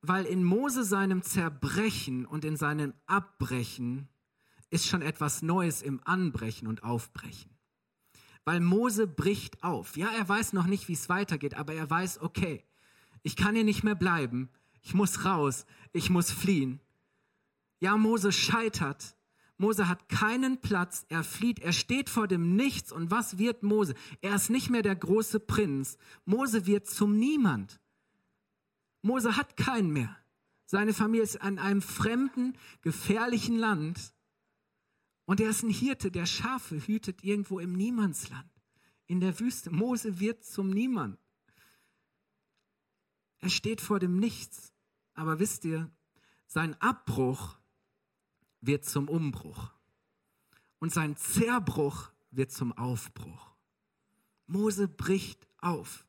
weil 0.00 0.24
in 0.24 0.42
Mose 0.42 0.84
seinem 0.84 1.22
Zerbrechen 1.22 2.26
und 2.26 2.44
in 2.44 2.56
seinem 2.56 2.94
Abbrechen 3.06 4.08
ist 4.70 4.86
schon 4.86 5.02
etwas 5.02 5.42
Neues 5.42 5.82
im 5.82 6.00
Anbrechen 6.04 6.66
und 6.66 6.82
Aufbrechen. 6.82 7.50
Weil 8.44 8.60
Mose 8.60 9.06
bricht 9.06 9.62
auf. 9.62 9.96
Ja, 9.96 10.10
er 10.10 10.28
weiß 10.28 10.54
noch 10.54 10.66
nicht, 10.66 10.88
wie 10.88 10.94
es 10.94 11.08
weitergeht, 11.08 11.54
aber 11.54 11.74
er 11.74 11.88
weiß, 11.88 12.22
okay, 12.22 12.64
ich 13.22 13.36
kann 13.36 13.54
hier 13.54 13.64
nicht 13.64 13.84
mehr 13.84 13.94
bleiben, 13.94 14.50
ich 14.82 14.94
muss 14.94 15.24
raus, 15.24 15.66
ich 15.92 16.10
muss 16.10 16.32
fliehen. 16.32 16.80
Ja, 17.78 17.96
Mose 17.96 18.32
scheitert. 18.32 19.14
Mose 19.62 19.86
hat 19.86 20.08
keinen 20.08 20.60
Platz, 20.60 21.06
er 21.08 21.22
flieht, 21.22 21.60
er 21.60 21.72
steht 21.72 22.10
vor 22.10 22.26
dem 22.26 22.56
Nichts. 22.56 22.90
Und 22.90 23.12
was 23.12 23.38
wird 23.38 23.62
Mose? 23.62 23.94
Er 24.20 24.34
ist 24.34 24.50
nicht 24.50 24.70
mehr 24.70 24.82
der 24.82 24.96
große 24.96 25.38
Prinz. 25.38 25.98
Mose 26.24 26.66
wird 26.66 26.88
zum 26.88 27.16
Niemand. 27.16 27.80
Mose 29.02 29.36
hat 29.36 29.56
keinen 29.56 29.92
mehr. 29.92 30.16
Seine 30.66 30.92
Familie 30.92 31.22
ist 31.22 31.40
an 31.40 31.60
einem 31.60 31.80
fremden, 31.80 32.58
gefährlichen 32.80 33.56
Land. 33.56 34.12
Und 35.26 35.38
er 35.38 35.50
ist 35.50 35.62
ein 35.62 35.70
Hirte, 35.70 36.10
der 36.10 36.26
Schafe 36.26 36.84
hütet 36.84 37.22
irgendwo 37.22 37.60
im 37.60 37.74
Niemandsland, 37.74 38.50
in 39.06 39.20
der 39.20 39.38
Wüste. 39.38 39.70
Mose 39.70 40.18
wird 40.18 40.44
zum 40.44 40.70
Niemand. 40.70 41.20
Er 43.38 43.48
steht 43.48 43.80
vor 43.80 44.00
dem 44.00 44.18
Nichts. 44.18 44.72
Aber 45.14 45.38
wisst 45.38 45.64
ihr, 45.64 45.88
sein 46.48 46.74
Abbruch 46.80 47.61
wird 48.62 48.84
zum 48.84 49.08
Umbruch. 49.08 49.70
Und 50.78 50.92
sein 50.92 51.16
Zerbruch 51.16 52.10
wird 52.30 52.50
zum 52.50 52.72
Aufbruch. 52.72 53.52
Mose 54.46 54.88
bricht 54.88 55.46
auf. 55.58 56.06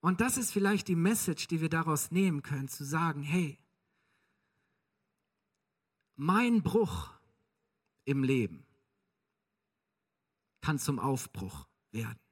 Und 0.00 0.20
das 0.20 0.36
ist 0.38 0.52
vielleicht 0.52 0.88
die 0.88 0.96
Message, 0.96 1.48
die 1.48 1.60
wir 1.60 1.68
daraus 1.68 2.10
nehmen 2.10 2.42
können, 2.42 2.68
zu 2.68 2.84
sagen, 2.84 3.22
hey, 3.22 3.58
mein 6.14 6.62
Bruch 6.62 7.10
im 8.04 8.22
Leben 8.22 8.64
kann 10.60 10.78
zum 10.78 10.98
Aufbruch 10.98 11.66
werden. 11.90 12.25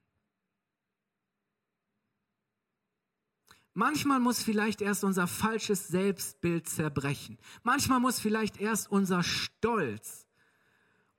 Manchmal 3.74 4.20
muss 4.20 4.42
vielleicht 4.42 4.80
erst 4.80 5.04
unser 5.04 5.26
falsches 5.26 5.88
Selbstbild 5.88 6.68
zerbrechen. 6.68 7.38
Manchmal 7.62 8.00
muss 8.00 8.20
vielleicht 8.20 8.60
erst 8.60 8.90
unser 8.90 9.22
Stolz 9.22 10.24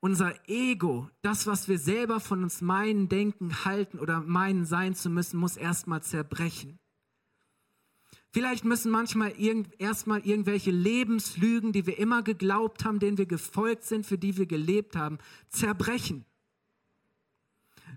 unser 0.06 0.36
Ego, 0.48 1.10
das, 1.24 1.48
was 1.48 1.68
wir 1.68 1.80
selber 1.80 2.20
von 2.20 2.44
uns 2.44 2.62
meinen, 2.62 3.10
denken, 3.10 3.66
halten 3.66 3.98
oder 3.98 4.22
meinen 4.22 4.64
sein 4.64 4.94
zu 4.94 5.10
müssen, 5.10 5.40
muss 5.40 5.58
erstmal 5.58 6.04
zerbrechen. 6.04 6.78
Vielleicht 8.30 8.66
müssen 8.66 8.92
manchmal 8.92 9.32
irgend, 9.32 9.70
erstmal 9.80 10.20
irgendwelche 10.20 10.70
Lebenslügen, 10.70 11.72
die 11.72 11.88
wir 11.88 11.98
immer 11.98 12.22
geglaubt 12.22 12.86
haben, 12.86 13.00
denen 13.00 13.18
wir 13.18 13.26
gefolgt 13.26 13.84
sind, 13.84 14.06
für 14.06 14.20
die 14.20 14.38
wir 14.38 14.46
gelebt 14.46 14.96
haben, 14.96 15.18
zerbrechen. 15.50 16.24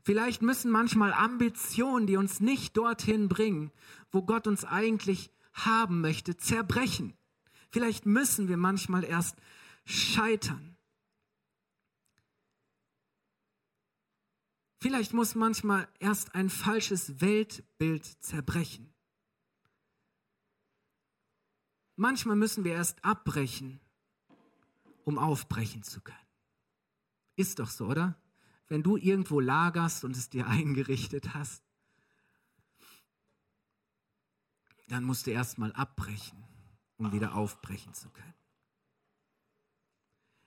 Vielleicht 0.05 0.43
müssen 0.43 0.71
manchmal 0.71 1.13
Ambitionen, 1.13 2.07
die 2.07 2.17
uns 2.17 2.41
nicht 2.41 2.77
dorthin 2.77 3.29
bringen, 3.29 3.73
wo 4.11 4.23
Gott 4.23 4.47
uns 4.47 4.65
eigentlich 4.65 5.31
haben 5.53 6.01
möchte, 6.01 6.37
zerbrechen. 6.37 7.17
Vielleicht 7.71 8.07
müssen 8.07 8.49
wir 8.49 8.57
manchmal 8.57 9.05
erst 9.05 9.37
scheitern. 9.85 10.77
Vielleicht 14.81 15.13
muss 15.13 15.35
manchmal 15.35 15.89
erst 15.99 16.35
ein 16.35 16.51
falsches 16.51 17.21
Weltbild 17.21 18.05
zerbrechen. 18.23 18.95
Manchmal 21.97 22.37
müssen 22.37 22.63
wir 22.63 22.75
erst 22.75 23.05
abbrechen, 23.05 23.81
um 25.05 25.19
aufbrechen 25.19 25.83
zu 25.83 26.01
können. 26.01 26.17
Ist 27.35 27.59
doch 27.59 27.71
so, 27.71 27.87
oder? 27.87 28.17
Wenn 28.69 28.83
du 28.83 28.97
irgendwo 28.97 29.41
lagerst 29.41 30.05
und 30.05 30.17
es 30.17 30.29
dir 30.29 30.47
eingerichtet 30.49 31.35
hast, 31.35 31.63
dann 34.89 35.05
musst 35.05 35.27
du 35.27 35.31
erstmal 35.31 35.73
abbrechen, 35.73 36.43
um 36.97 37.13
wieder 37.13 37.35
aufbrechen 37.35 37.93
zu 37.95 38.09
können. 38.11 38.35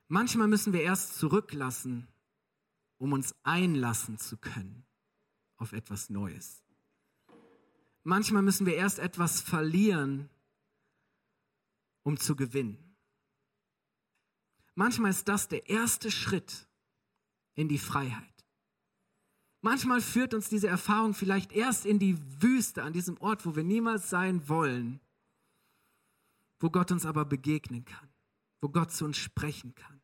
Manchmal 0.07 0.47
müssen 0.47 0.73
wir 0.73 0.81
erst 0.81 1.17
zurücklassen, 1.17 2.07
um 2.97 3.13
uns 3.13 3.35
einlassen 3.43 4.17
zu 4.17 4.37
können 4.37 4.85
auf 5.57 5.73
etwas 5.73 6.09
Neues. 6.09 6.63
Manchmal 8.03 8.41
müssen 8.41 8.65
wir 8.65 8.75
erst 8.75 8.99
etwas 8.99 9.41
verlieren, 9.41 10.29
um 12.03 12.17
zu 12.17 12.35
gewinnen. 12.35 12.97
Manchmal 14.73 15.11
ist 15.11 15.27
das 15.27 15.47
der 15.47 15.69
erste 15.69 16.09
Schritt 16.09 16.67
in 17.55 17.67
die 17.67 17.77
Freiheit. 17.77 18.27
Manchmal 19.61 20.01
führt 20.01 20.33
uns 20.33 20.49
diese 20.49 20.67
Erfahrung 20.67 21.13
vielleicht 21.13 21.51
erst 21.51 21.85
in 21.85 21.99
die 21.99 22.17
Wüste, 22.41 22.83
an 22.83 22.93
diesem 22.93 23.17
Ort, 23.21 23.45
wo 23.45 23.55
wir 23.55 23.63
niemals 23.63 24.09
sein 24.09 24.49
wollen, 24.49 24.99
wo 26.59 26.69
Gott 26.69 26.91
uns 26.91 27.05
aber 27.05 27.25
begegnen 27.25 27.85
kann, 27.85 28.09
wo 28.59 28.69
Gott 28.69 28.91
zu 28.91 29.05
uns 29.05 29.17
sprechen 29.17 29.75
kann. 29.75 30.01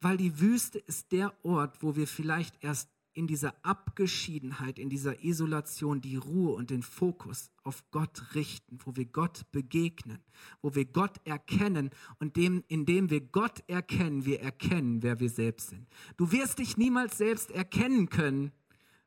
Weil 0.00 0.18
die 0.18 0.38
Wüste 0.38 0.78
ist 0.78 1.12
der 1.12 1.32
Ort, 1.44 1.82
wo 1.82 1.96
wir 1.96 2.06
vielleicht 2.06 2.62
erst 2.62 2.90
in 3.14 3.26
dieser 3.26 3.54
Abgeschiedenheit, 3.64 4.78
in 4.78 4.90
dieser 4.90 5.24
Isolation 5.24 6.00
die 6.00 6.16
Ruhe 6.16 6.54
und 6.54 6.70
den 6.70 6.82
Fokus 6.82 7.50
auf 7.62 7.88
Gott 7.90 8.34
richten, 8.34 8.78
wo 8.84 8.96
wir 8.96 9.06
Gott 9.06 9.50
begegnen, 9.52 10.18
wo 10.60 10.74
wir 10.74 10.84
Gott 10.84 11.18
erkennen 11.24 11.90
und 12.18 12.36
dem, 12.36 12.64
indem 12.68 13.10
wir 13.10 13.20
Gott 13.20 13.62
erkennen, 13.68 14.24
wir 14.24 14.40
erkennen, 14.40 15.02
wer 15.02 15.20
wir 15.20 15.30
selbst 15.30 15.70
sind. 15.70 15.86
Du 16.16 16.32
wirst 16.32 16.58
dich 16.58 16.76
niemals 16.76 17.16
selbst 17.16 17.50
erkennen 17.52 18.08
können, 18.08 18.52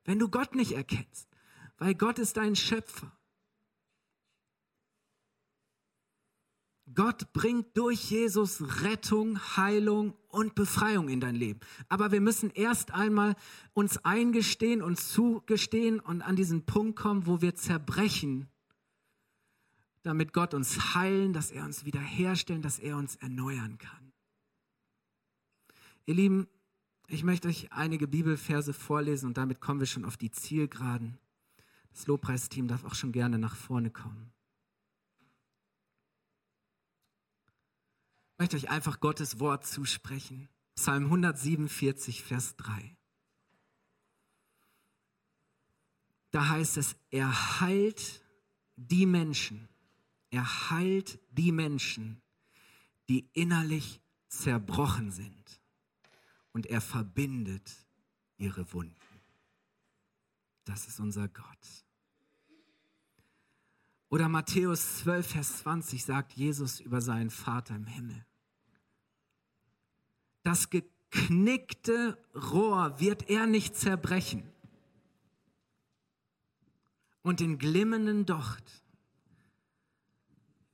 wenn 0.06 0.20
du 0.20 0.30
Gott 0.30 0.56
nicht 0.56 0.72
erkennst, 0.72 1.28
weil 1.78 1.94
Gott 1.94 2.18
ist 2.18 2.38
dein 2.38 2.56
Schöpfer. 2.56 3.12
Gott 6.94 7.34
bringt 7.34 7.78
durch 7.78 8.10
Jesus 8.10 8.82
Rettung, 8.84 9.38
Heilung 9.58 10.14
und 10.38 10.54
Befreiung 10.54 11.10
in 11.10 11.20
dein 11.20 11.34
Leben. 11.34 11.60
Aber 11.90 12.12
wir 12.12 12.22
müssen 12.22 12.52
erst 12.52 12.94
einmal 12.94 13.36
uns 13.74 13.98
eingestehen 14.06 14.84
und 14.84 15.00
zugestehen 15.00 16.00
und 16.00 16.22
an 16.22 16.36
diesen 16.36 16.64
Punkt 16.64 16.96
kommen, 16.96 17.26
wo 17.26 17.42
wir 17.42 17.56
zerbrechen, 17.56 18.48
damit 20.04 20.34
Gott 20.34 20.54
uns 20.54 20.94
heilen, 20.94 21.34
dass 21.34 21.50
er 21.50 21.66
uns 21.66 21.86
wiederherstellen, 21.86 22.62
dass 22.62 22.78
er 22.78 22.98
uns 22.98 23.16
erneuern 23.16 23.80
kann. 23.80 24.14
Ihr 26.06 26.14
Lieben, 26.14 26.48
ich 27.08 27.24
möchte 27.24 27.48
euch 27.48 27.72
einige 27.72 28.08
Bibelverse 28.08 28.74
vorlesen 28.74 29.26
und 29.26 29.38
damit 29.38 29.60
kommen 29.60 29.80
wir 29.80 29.88
schon 29.88 30.06
auf 30.06 30.18
die 30.18 30.30
Zielgeraden. 30.30 31.18
Das 31.94 32.06
Lobpreisteam 32.06 32.68
darf 32.68 32.86
auch 32.86 32.94
schon 32.94 33.12
gerne 33.12 33.40
nach 33.40 33.56
vorne 33.56 33.90
kommen. 33.90 34.32
Ich 38.38 38.40
möchte 38.40 38.58
euch 38.58 38.70
einfach 38.70 39.00
Gottes 39.00 39.40
Wort 39.40 39.66
zusprechen. 39.66 40.48
Psalm 40.76 41.06
147, 41.06 42.22
Vers 42.22 42.56
3. 42.58 42.96
Da 46.30 46.48
heißt 46.50 46.78
es, 46.78 46.96
er 47.10 47.60
heilt 47.60 48.22
die 48.76 49.08
Menschen, 49.08 49.68
er 50.30 50.70
heilt 50.70 51.20
die 51.32 51.52
Menschen, 51.52 52.22
die 53.10 53.28
innerlich 53.34 54.02
zerbrochen 54.28 55.10
sind 55.10 55.60
und 56.52 56.68
er 56.68 56.82
verbindet 56.82 57.88
ihre 58.38 58.72
Wunden. 58.72 58.96
Das 60.64 60.88
ist 60.88 61.00
unser 61.00 61.28
Gott. 61.28 61.86
Oder 64.10 64.30
Matthäus 64.30 65.00
12, 65.00 65.28
Vers 65.28 65.58
20 65.58 66.06
sagt 66.06 66.34
Jesus 66.34 66.80
über 66.80 67.02
seinen 67.02 67.32
Vater 67.32 67.76
im 67.76 67.88
Himmel. 67.88 68.27
Das 70.48 70.70
geknickte 70.70 72.18
Rohr 72.34 73.02
wird 73.02 73.30
er 73.30 73.48
nicht 73.48 73.76
zerbrechen 73.76 74.50
und 77.22 77.42
den 77.42 77.58
glimmenden 77.58 78.26
Docht 78.26 78.82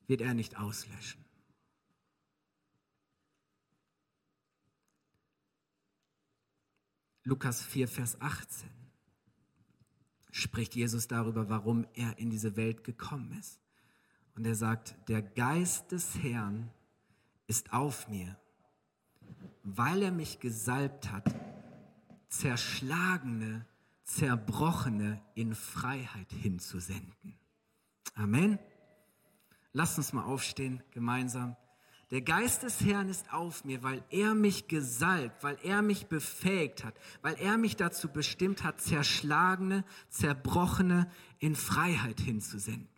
wird 0.05 0.21
er 0.21 0.35
nicht 0.35 0.59
auslöschen. 0.59 1.25
Lukas 7.23 7.63
4, 7.63 7.87
Vers 7.87 8.21
18 8.21 8.69
spricht 10.29 10.75
Jesus 10.75 11.07
darüber, 11.07 11.49
warum 11.49 11.87
er 11.95 12.19
in 12.19 12.29
diese 12.29 12.55
Welt 12.55 12.83
gekommen 12.83 13.31
ist. 13.39 13.59
Und 14.35 14.45
er 14.45 14.53
sagt, 14.53 14.95
der 15.09 15.23
Geist 15.23 15.91
des 15.91 16.21
Herrn 16.21 16.69
ist 17.47 17.73
auf 17.73 18.07
mir, 18.07 18.37
weil 19.63 20.03
er 20.03 20.11
mich 20.11 20.39
gesalbt 20.39 21.11
hat, 21.11 21.33
zerschlagene, 22.27 23.65
zerbrochene 24.03 25.21
in 25.33 25.55
Freiheit 25.55 26.31
hinzusenden. 26.31 27.37
Amen. 28.15 28.59
Lasst 29.71 29.97
uns 29.97 30.13
mal 30.13 30.23
aufstehen 30.23 30.83
gemeinsam. 30.91 31.55
Der 32.11 32.21
Geist 32.21 32.61
des 32.61 32.81
Herrn 32.81 33.09
ist 33.09 33.33
auf 33.33 33.65
mir, 33.65 33.81
weil 33.81 34.03
er 34.11 34.35
mich 34.35 34.67
gesalbt, 34.67 35.43
weil 35.43 35.57
er 35.63 35.81
mich 35.81 36.05
befähigt 36.05 36.83
hat, 36.83 36.93
weil 37.23 37.33
er 37.35 37.57
mich 37.57 37.75
dazu 37.75 38.07
bestimmt 38.07 38.63
hat, 38.63 38.81
zerschlagene, 38.81 39.83
zerbrochene 40.09 41.09
in 41.39 41.55
Freiheit 41.55 42.19
hinzusenden. 42.19 42.92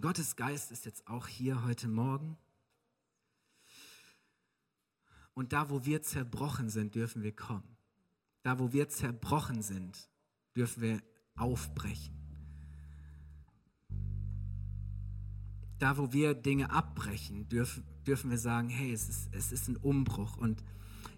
Gottes 0.00 0.36
Geist 0.36 0.70
ist 0.70 0.84
jetzt 0.86 1.06
auch 1.06 1.26
hier 1.26 1.64
heute 1.64 1.88
Morgen. 1.88 2.36
Und 5.34 5.52
da, 5.52 5.70
wo 5.70 5.84
wir 5.84 6.02
zerbrochen 6.02 6.68
sind, 6.68 6.94
dürfen 6.94 7.22
wir 7.22 7.34
kommen. 7.34 7.76
Da, 8.42 8.58
wo 8.58 8.72
wir 8.72 8.88
zerbrochen 8.88 9.62
sind, 9.62 10.10
dürfen 10.54 10.82
wir 10.82 11.02
aufbrechen. 11.36 12.20
da, 15.80 15.96
wo 15.96 16.12
wir 16.12 16.34
Dinge 16.34 16.70
abbrechen, 16.70 17.48
dürfen, 17.48 17.84
dürfen 18.06 18.30
wir 18.30 18.38
sagen, 18.38 18.68
hey, 18.68 18.92
es 18.92 19.08
ist, 19.08 19.28
es 19.32 19.50
ist 19.50 19.68
ein 19.68 19.76
Umbruch. 19.76 20.36
Und 20.36 20.62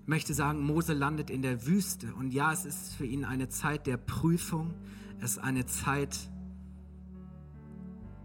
ich 0.03 0.09
möchte 0.09 0.35
sagen, 0.35 0.65
Mose 0.65 0.95
landet 0.95 1.31
in 1.31 1.43
der 1.43 1.67
Wüste. 1.67 2.15
Und 2.15 2.33
ja, 2.33 2.53
es 2.53 2.65
ist 2.65 2.95
für 2.95 3.05
ihn 3.05 3.25
eine 3.25 3.49
Zeit 3.49 3.87
der 3.87 3.97
Prüfung. 3.97 4.73
Es 5.21 5.33
ist 5.33 5.39
eine 5.39 5.67
Zeit 5.67 6.17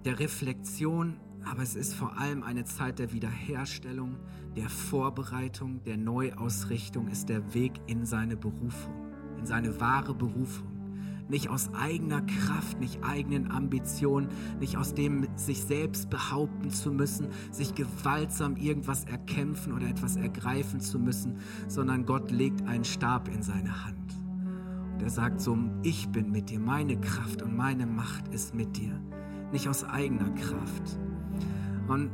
der 0.07 0.19
Reflexion. 0.19 1.17
Aber 1.43 1.61
es 1.61 1.75
ist 1.75 1.93
vor 1.93 2.17
allem 2.17 2.41
eine 2.41 2.63
Zeit 2.63 2.99
der 2.99 3.11
Wiederherstellung, 3.13 4.15
der 4.55 4.69
Vorbereitung, 4.69 5.83
der 5.83 5.97
Neuausrichtung. 5.97 7.09
Ist 7.09 7.29
der 7.29 7.53
Weg 7.53 7.73
in 7.87 8.05
seine 8.05 8.37
Berufung, 8.37 8.93
in 9.37 9.45
seine 9.45 9.79
wahre 9.79 10.15
Berufung 10.15 10.73
nicht 11.29 11.49
aus 11.49 11.73
eigener 11.73 12.21
Kraft, 12.21 12.79
nicht 12.79 13.03
eigenen 13.03 13.51
Ambitionen, 13.51 14.29
nicht 14.61 14.77
aus 14.77 14.93
dem 14.93 15.27
sich 15.35 15.61
selbst 15.61 16.09
behaupten 16.09 16.69
zu 16.69 16.89
müssen, 16.89 17.27
sich 17.51 17.75
gewaltsam 17.75 18.55
irgendwas 18.55 19.03
erkämpfen 19.03 19.73
oder 19.73 19.89
etwas 19.89 20.15
ergreifen 20.15 20.79
zu 20.79 20.99
müssen, 20.99 21.39
sondern 21.67 22.05
Gott 22.05 22.31
legt 22.31 22.65
einen 22.65 22.85
Stab 22.85 23.27
in 23.27 23.43
seine 23.43 23.83
Hand. 23.83 23.97
Und 24.93 25.01
er 25.01 25.09
sagt 25.09 25.41
so, 25.41 25.57
ich 25.83 26.07
bin 26.07 26.31
mit 26.31 26.49
dir, 26.49 26.61
meine 26.61 26.97
Kraft 26.97 27.41
und 27.41 27.57
meine 27.57 27.85
Macht 27.85 28.29
ist 28.29 28.55
mit 28.55 28.77
dir, 28.77 28.97
nicht 29.51 29.67
aus 29.67 29.83
eigener 29.83 30.29
Kraft. 30.31 30.99
Und 31.87 32.11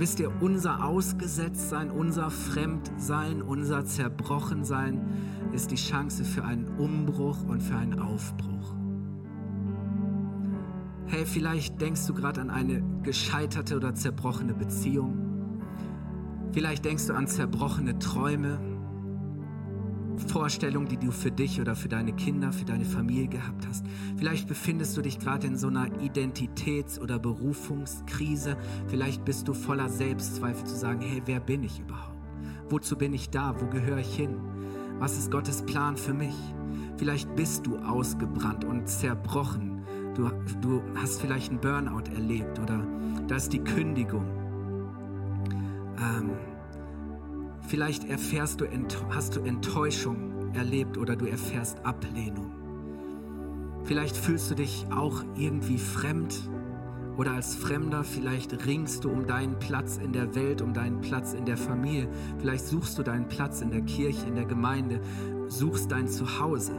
Wisst 0.00 0.18
ihr, 0.18 0.32
unser 0.40 0.82
Ausgesetztsein, 0.82 1.90
unser 1.90 2.30
Fremdsein, 2.30 3.42
unser 3.42 3.84
Zerbrochensein 3.84 4.98
ist 5.52 5.70
die 5.70 5.76
Chance 5.76 6.24
für 6.24 6.42
einen 6.42 6.66
Umbruch 6.78 7.44
und 7.46 7.62
für 7.62 7.76
einen 7.76 7.98
Aufbruch. 7.98 8.74
Hey, 11.04 11.26
vielleicht 11.26 11.82
denkst 11.82 12.06
du 12.06 12.14
gerade 12.14 12.40
an 12.40 12.48
eine 12.48 12.82
gescheiterte 13.02 13.76
oder 13.76 13.94
zerbrochene 13.94 14.54
Beziehung. 14.54 15.18
Vielleicht 16.52 16.86
denkst 16.86 17.06
du 17.06 17.12
an 17.12 17.26
zerbrochene 17.26 17.98
Träume, 17.98 18.58
Vorstellungen, 20.20 20.88
die 20.88 20.96
du 20.96 21.10
für 21.10 21.30
dich 21.30 21.60
oder 21.60 21.74
für 21.74 21.88
deine 21.88 22.12
Kinder, 22.12 22.52
für 22.52 22.64
deine 22.64 22.84
Familie 22.84 23.28
gehabt 23.28 23.66
hast. 23.66 23.84
Vielleicht 24.16 24.48
befindest 24.48 24.96
du 24.96 25.02
dich 25.02 25.18
gerade 25.18 25.46
in 25.46 25.56
so 25.56 25.68
einer 25.68 25.86
Identitäts- 26.00 26.98
oder 27.00 27.18
Berufungskrise. 27.18 28.56
Vielleicht 28.88 29.24
bist 29.24 29.48
du 29.48 29.54
voller 29.54 29.88
Selbstzweifel 29.88 30.64
zu 30.64 30.76
sagen, 30.76 31.00
hey, 31.00 31.22
wer 31.26 31.40
bin 31.40 31.64
ich 31.64 31.80
überhaupt? 31.80 32.16
Wozu 32.68 32.96
bin 32.96 33.12
ich 33.12 33.30
da? 33.30 33.54
Wo 33.60 33.66
gehöre 33.66 33.98
ich 33.98 34.14
hin? 34.14 34.36
Was 34.98 35.16
ist 35.18 35.30
Gottes 35.30 35.62
Plan 35.62 35.96
für 35.96 36.14
mich? 36.14 36.34
Vielleicht 36.96 37.34
bist 37.34 37.66
du 37.66 37.78
ausgebrannt 37.78 38.64
und 38.64 38.88
zerbrochen. 38.88 39.82
Du, 40.14 40.30
du 40.60 40.82
hast 40.96 41.20
vielleicht 41.20 41.50
einen 41.50 41.60
Burnout 41.60 42.10
erlebt 42.14 42.58
oder 42.58 42.86
da 43.26 43.36
ist 43.36 43.52
die 43.52 43.60
Kündigung. 43.60 44.26
Ähm, 45.98 46.30
vielleicht 47.70 48.10
erfährst 48.10 48.60
du, 48.60 48.66
hast 49.10 49.36
du 49.36 49.42
Enttäuschung 49.42 50.52
erlebt 50.54 50.98
oder 50.98 51.14
du 51.14 51.26
erfährst 51.26 51.84
Ablehnung. 51.86 52.50
Vielleicht 53.84 54.16
fühlst 54.16 54.50
du 54.50 54.56
dich 54.56 54.86
auch 54.90 55.22
irgendwie 55.36 55.78
fremd 55.78 56.50
oder 57.16 57.32
als 57.32 57.54
Fremder. 57.54 58.02
Vielleicht 58.02 58.66
ringst 58.66 59.04
du 59.04 59.10
um 59.10 59.24
deinen 59.26 59.58
Platz 59.60 59.98
in 59.98 60.12
der 60.12 60.34
Welt, 60.34 60.62
um 60.62 60.74
deinen 60.74 61.00
Platz 61.00 61.32
in 61.32 61.44
der 61.44 61.56
Familie. 61.56 62.08
Vielleicht 62.38 62.66
suchst 62.66 62.98
du 62.98 63.04
deinen 63.04 63.28
Platz 63.28 63.60
in 63.60 63.70
der 63.70 63.82
Kirche, 63.82 64.26
in 64.26 64.34
der 64.34 64.46
Gemeinde, 64.46 65.00
suchst 65.46 65.92
dein 65.92 66.08
Zuhause. 66.08 66.72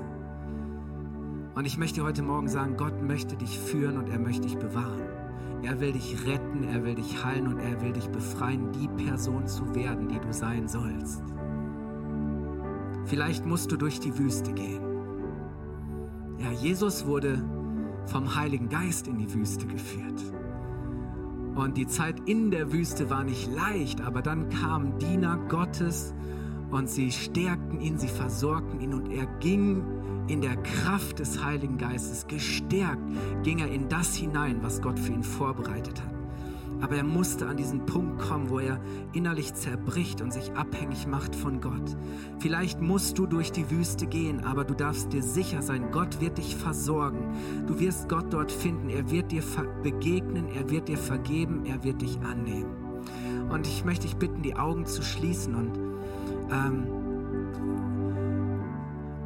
Und 1.56 1.66
ich 1.66 1.78
möchte 1.78 2.04
heute 2.04 2.22
Morgen 2.22 2.50
sagen, 2.50 2.76
Gott 2.76 3.02
möchte 3.02 3.38
dich 3.38 3.58
führen 3.58 3.98
und 3.98 4.10
er 4.10 4.20
möchte 4.20 4.44
dich 4.44 4.58
bewahren. 4.58 5.21
Er 5.64 5.80
will 5.80 5.92
dich 5.92 6.26
retten, 6.26 6.64
er 6.64 6.84
will 6.84 6.96
dich 6.96 7.24
heilen 7.24 7.48
und 7.48 7.60
er 7.60 7.80
will 7.82 7.94
dich 7.94 8.08
befreien, 8.10 8.72
die 8.72 8.88
Person 9.04 9.46
zu 9.48 9.76
werden, 9.76 10.08
die 10.08 10.20
du 10.20 10.34
sein 10.34 10.68
sollst. 10.68 11.22
Vielleicht 13.06 13.46
musst 13.46 13.72
du 13.72 13.78
durch 13.78 14.00
die 14.00 14.18
Wüste 14.18 14.54
gehen. 14.54 14.82
Ja, 16.40 16.52
Jesus 16.52 17.06
wurde 17.06 17.44
vom 18.08 18.36
Heiligen 18.36 18.70
Geist 18.70 19.08
in 19.08 19.18
die 19.18 19.32
Wüste 19.34 19.68
geführt. 19.68 20.22
Und 21.56 21.78
die 21.78 21.86
Zeit 21.86 22.20
in 22.28 22.50
der 22.50 22.72
Wüste 22.72 23.10
war 23.10 23.24
nicht 23.24 23.52
leicht, 23.54 24.02
aber 24.02 24.22
dann 24.22 24.50
kamen 24.50 24.98
Diener 24.98 25.38
Gottes 25.50 26.14
und 26.72 26.90
sie 26.90 27.12
stärkten 27.12 27.82
ihn, 27.82 27.98
sie 27.98 28.08
versorgten 28.08 28.80
ihn 28.80 28.94
und 28.94 29.10
er 29.10 29.26
ging 29.40 29.84
in 30.28 30.42
der 30.42 30.56
Kraft 30.58 31.20
des 31.20 31.44
Heiligen 31.44 31.78
Geistes, 31.78 32.28
gestärkt, 32.28 33.02
ging 33.44 33.60
er 33.60 33.72
in 33.72 33.90
das 33.90 34.16
hinein, 34.16 34.60
was 34.62 34.82
Gott 34.82 35.00
für 35.00 35.12
ihn 35.12 35.24
vorbereitet 35.24 36.02
hat. 36.02 36.12
Aber 36.82 36.96
er 36.96 37.04
musste 37.04 37.48
an 37.48 37.58
diesen 37.58 37.86
Punkt 37.86 38.20
kommen, 38.20 38.50
wo 38.50 38.60
er 38.60 38.80
innerlich 39.14 39.54
zerbricht 39.54 40.20
und 40.22 40.34
sich 40.34 40.52
abhängig 40.54 41.06
macht 41.06 41.36
von 41.36 41.62
Gott. 41.62 41.96
Vielleicht 42.40 42.82
musst 42.82 43.20
du 43.20 43.28
durch 43.28 43.52
die 43.52 43.70
Wüste 43.70 44.08
gehen, 44.08 44.44
aber 44.44 44.64
du 44.64 44.74
darfst 44.74 45.14
dir 45.14 45.22
sicher 45.22 45.62
sein, 45.62 45.92
Gott 45.92 46.20
wird 46.22 46.40
dich 46.40 46.56
versorgen. 46.56 47.36
Du 47.68 47.80
wirst 47.80 48.10
Gott 48.10 48.34
dort 48.34 48.52
finden. 48.52 48.90
Er 48.90 49.12
wird 49.12 49.32
dir 49.32 49.44
begegnen, 49.84 50.48
er 50.56 50.70
wird 50.72 50.88
dir 50.88 50.98
vergeben, 50.98 51.66
er 51.66 51.84
wird 51.84 52.02
dich 52.02 52.20
annehmen. 52.22 52.72
Und 53.52 53.68
ich 53.68 53.86
möchte 53.86 54.08
dich 54.08 54.16
bitten, 54.16 54.42
die 54.42 54.56
Augen 54.56 54.86
zu 54.86 55.04
schließen 55.04 55.54
und, 55.54 55.78
ähm, 56.52 57.01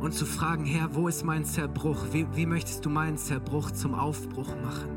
und 0.05 0.11
zu 0.11 0.27
fragen, 0.27 0.65
Herr, 0.65 0.93
wo 0.93 1.07
ist 1.07 1.25
mein 1.25 1.45
Zerbruch? 1.45 1.97
Wie, 2.11 2.27
wie 2.35 2.45
möchtest 2.45 2.85
du 2.85 2.91
meinen 2.91 3.17
Zerbruch 3.17 3.71
zum 3.71 3.95
Aufbruch 3.95 4.55
machen? 4.61 4.89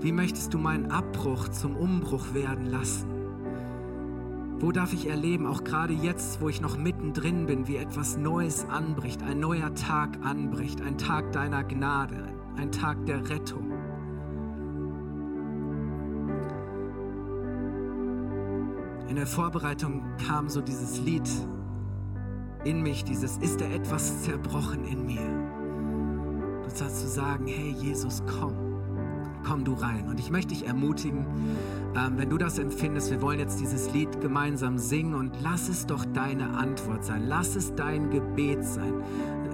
Wie 0.00 0.10
möchtest 0.10 0.52
du 0.52 0.58
meinen 0.58 0.90
Abbruch 0.90 1.48
zum 1.48 1.76
Umbruch 1.76 2.34
werden 2.34 2.66
lassen? 2.66 3.06
Wo 4.58 4.72
darf 4.72 4.92
ich 4.92 5.08
erleben, 5.08 5.46
auch 5.46 5.62
gerade 5.62 5.92
jetzt, 5.92 6.40
wo 6.40 6.48
ich 6.48 6.60
noch 6.60 6.76
mittendrin 6.76 7.46
bin, 7.46 7.68
wie 7.68 7.76
etwas 7.76 8.16
Neues 8.16 8.68
anbricht, 8.68 9.22
ein 9.22 9.38
neuer 9.38 9.72
Tag 9.76 10.18
anbricht, 10.24 10.82
ein 10.82 10.98
Tag 10.98 11.30
deiner 11.30 11.62
Gnade, 11.62 12.34
ein 12.56 12.72
Tag 12.72 13.06
der 13.06 13.28
Rettung? 13.28 13.70
In 19.08 19.14
der 19.14 19.26
Vorbereitung 19.28 20.02
kam 20.26 20.48
so 20.48 20.60
dieses 20.60 20.98
Lied 20.98 21.30
in 22.64 22.82
mich, 22.82 23.04
dieses 23.04 23.38
Ist 23.38 23.60
da 23.60 23.66
etwas 23.66 24.22
zerbrochen 24.22 24.84
in 24.84 25.06
mir? 25.06 26.62
Du 26.62 26.70
sollst 26.70 27.00
zu 27.00 27.08
sagen, 27.08 27.46
hey 27.46 27.70
Jesus, 27.70 28.22
komm 28.26 28.64
komm 29.44 29.64
du 29.64 29.74
rein. 29.74 30.08
Und 30.08 30.18
ich 30.18 30.30
möchte 30.30 30.54
dich 30.54 30.66
ermutigen, 30.66 31.26
ähm, 31.94 32.14
wenn 32.16 32.30
du 32.30 32.38
das 32.38 32.58
empfindest, 32.58 33.10
wir 33.10 33.22
wollen 33.22 33.38
jetzt 33.38 33.60
dieses 33.60 33.92
Lied 33.92 34.20
gemeinsam 34.20 34.78
singen 34.78 35.14
und 35.14 35.32
lass 35.42 35.68
es 35.68 35.86
doch 35.86 36.04
deine 36.12 36.56
Antwort 36.56 37.04
sein. 37.04 37.24
Lass 37.28 37.54
es 37.54 37.74
dein 37.74 38.10
Gebet 38.10 38.64
sein. 38.64 38.94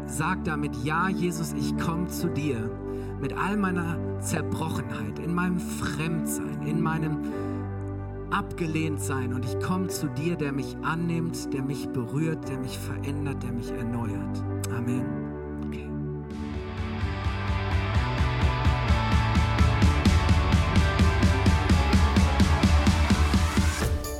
Sag 0.06 0.44
damit, 0.44 0.74
ja, 0.84 1.08
Jesus, 1.08 1.52
ich 1.52 1.76
komme 1.78 2.08
zu 2.08 2.28
dir 2.28 2.70
mit 3.20 3.36
all 3.36 3.56
meiner 3.56 3.98
Zerbrochenheit, 4.20 5.18
in 5.18 5.34
meinem 5.34 5.58
Fremdsein, 5.58 6.62
in 6.66 6.80
meinem 6.80 7.18
Abgelehntsein. 8.30 9.34
Und 9.34 9.44
ich 9.44 9.58
komme 9.60 9.88
zu 9.88 10.08
dir, 10.08 10.36
der 10.36 10.52
mich 10.52 10.76
annimmt, 10.82 11.52
der 11.52 11.62
mich 11.62 11.88
berührt, 11.88 12.48
der 12.48 12.58
mich 12.58 12.78
verändert, 12.78 13.42
der 13.42 13.52
mich 13.52 13.70
erneuert. 13.70 14.42
Amen. 14.76 15.30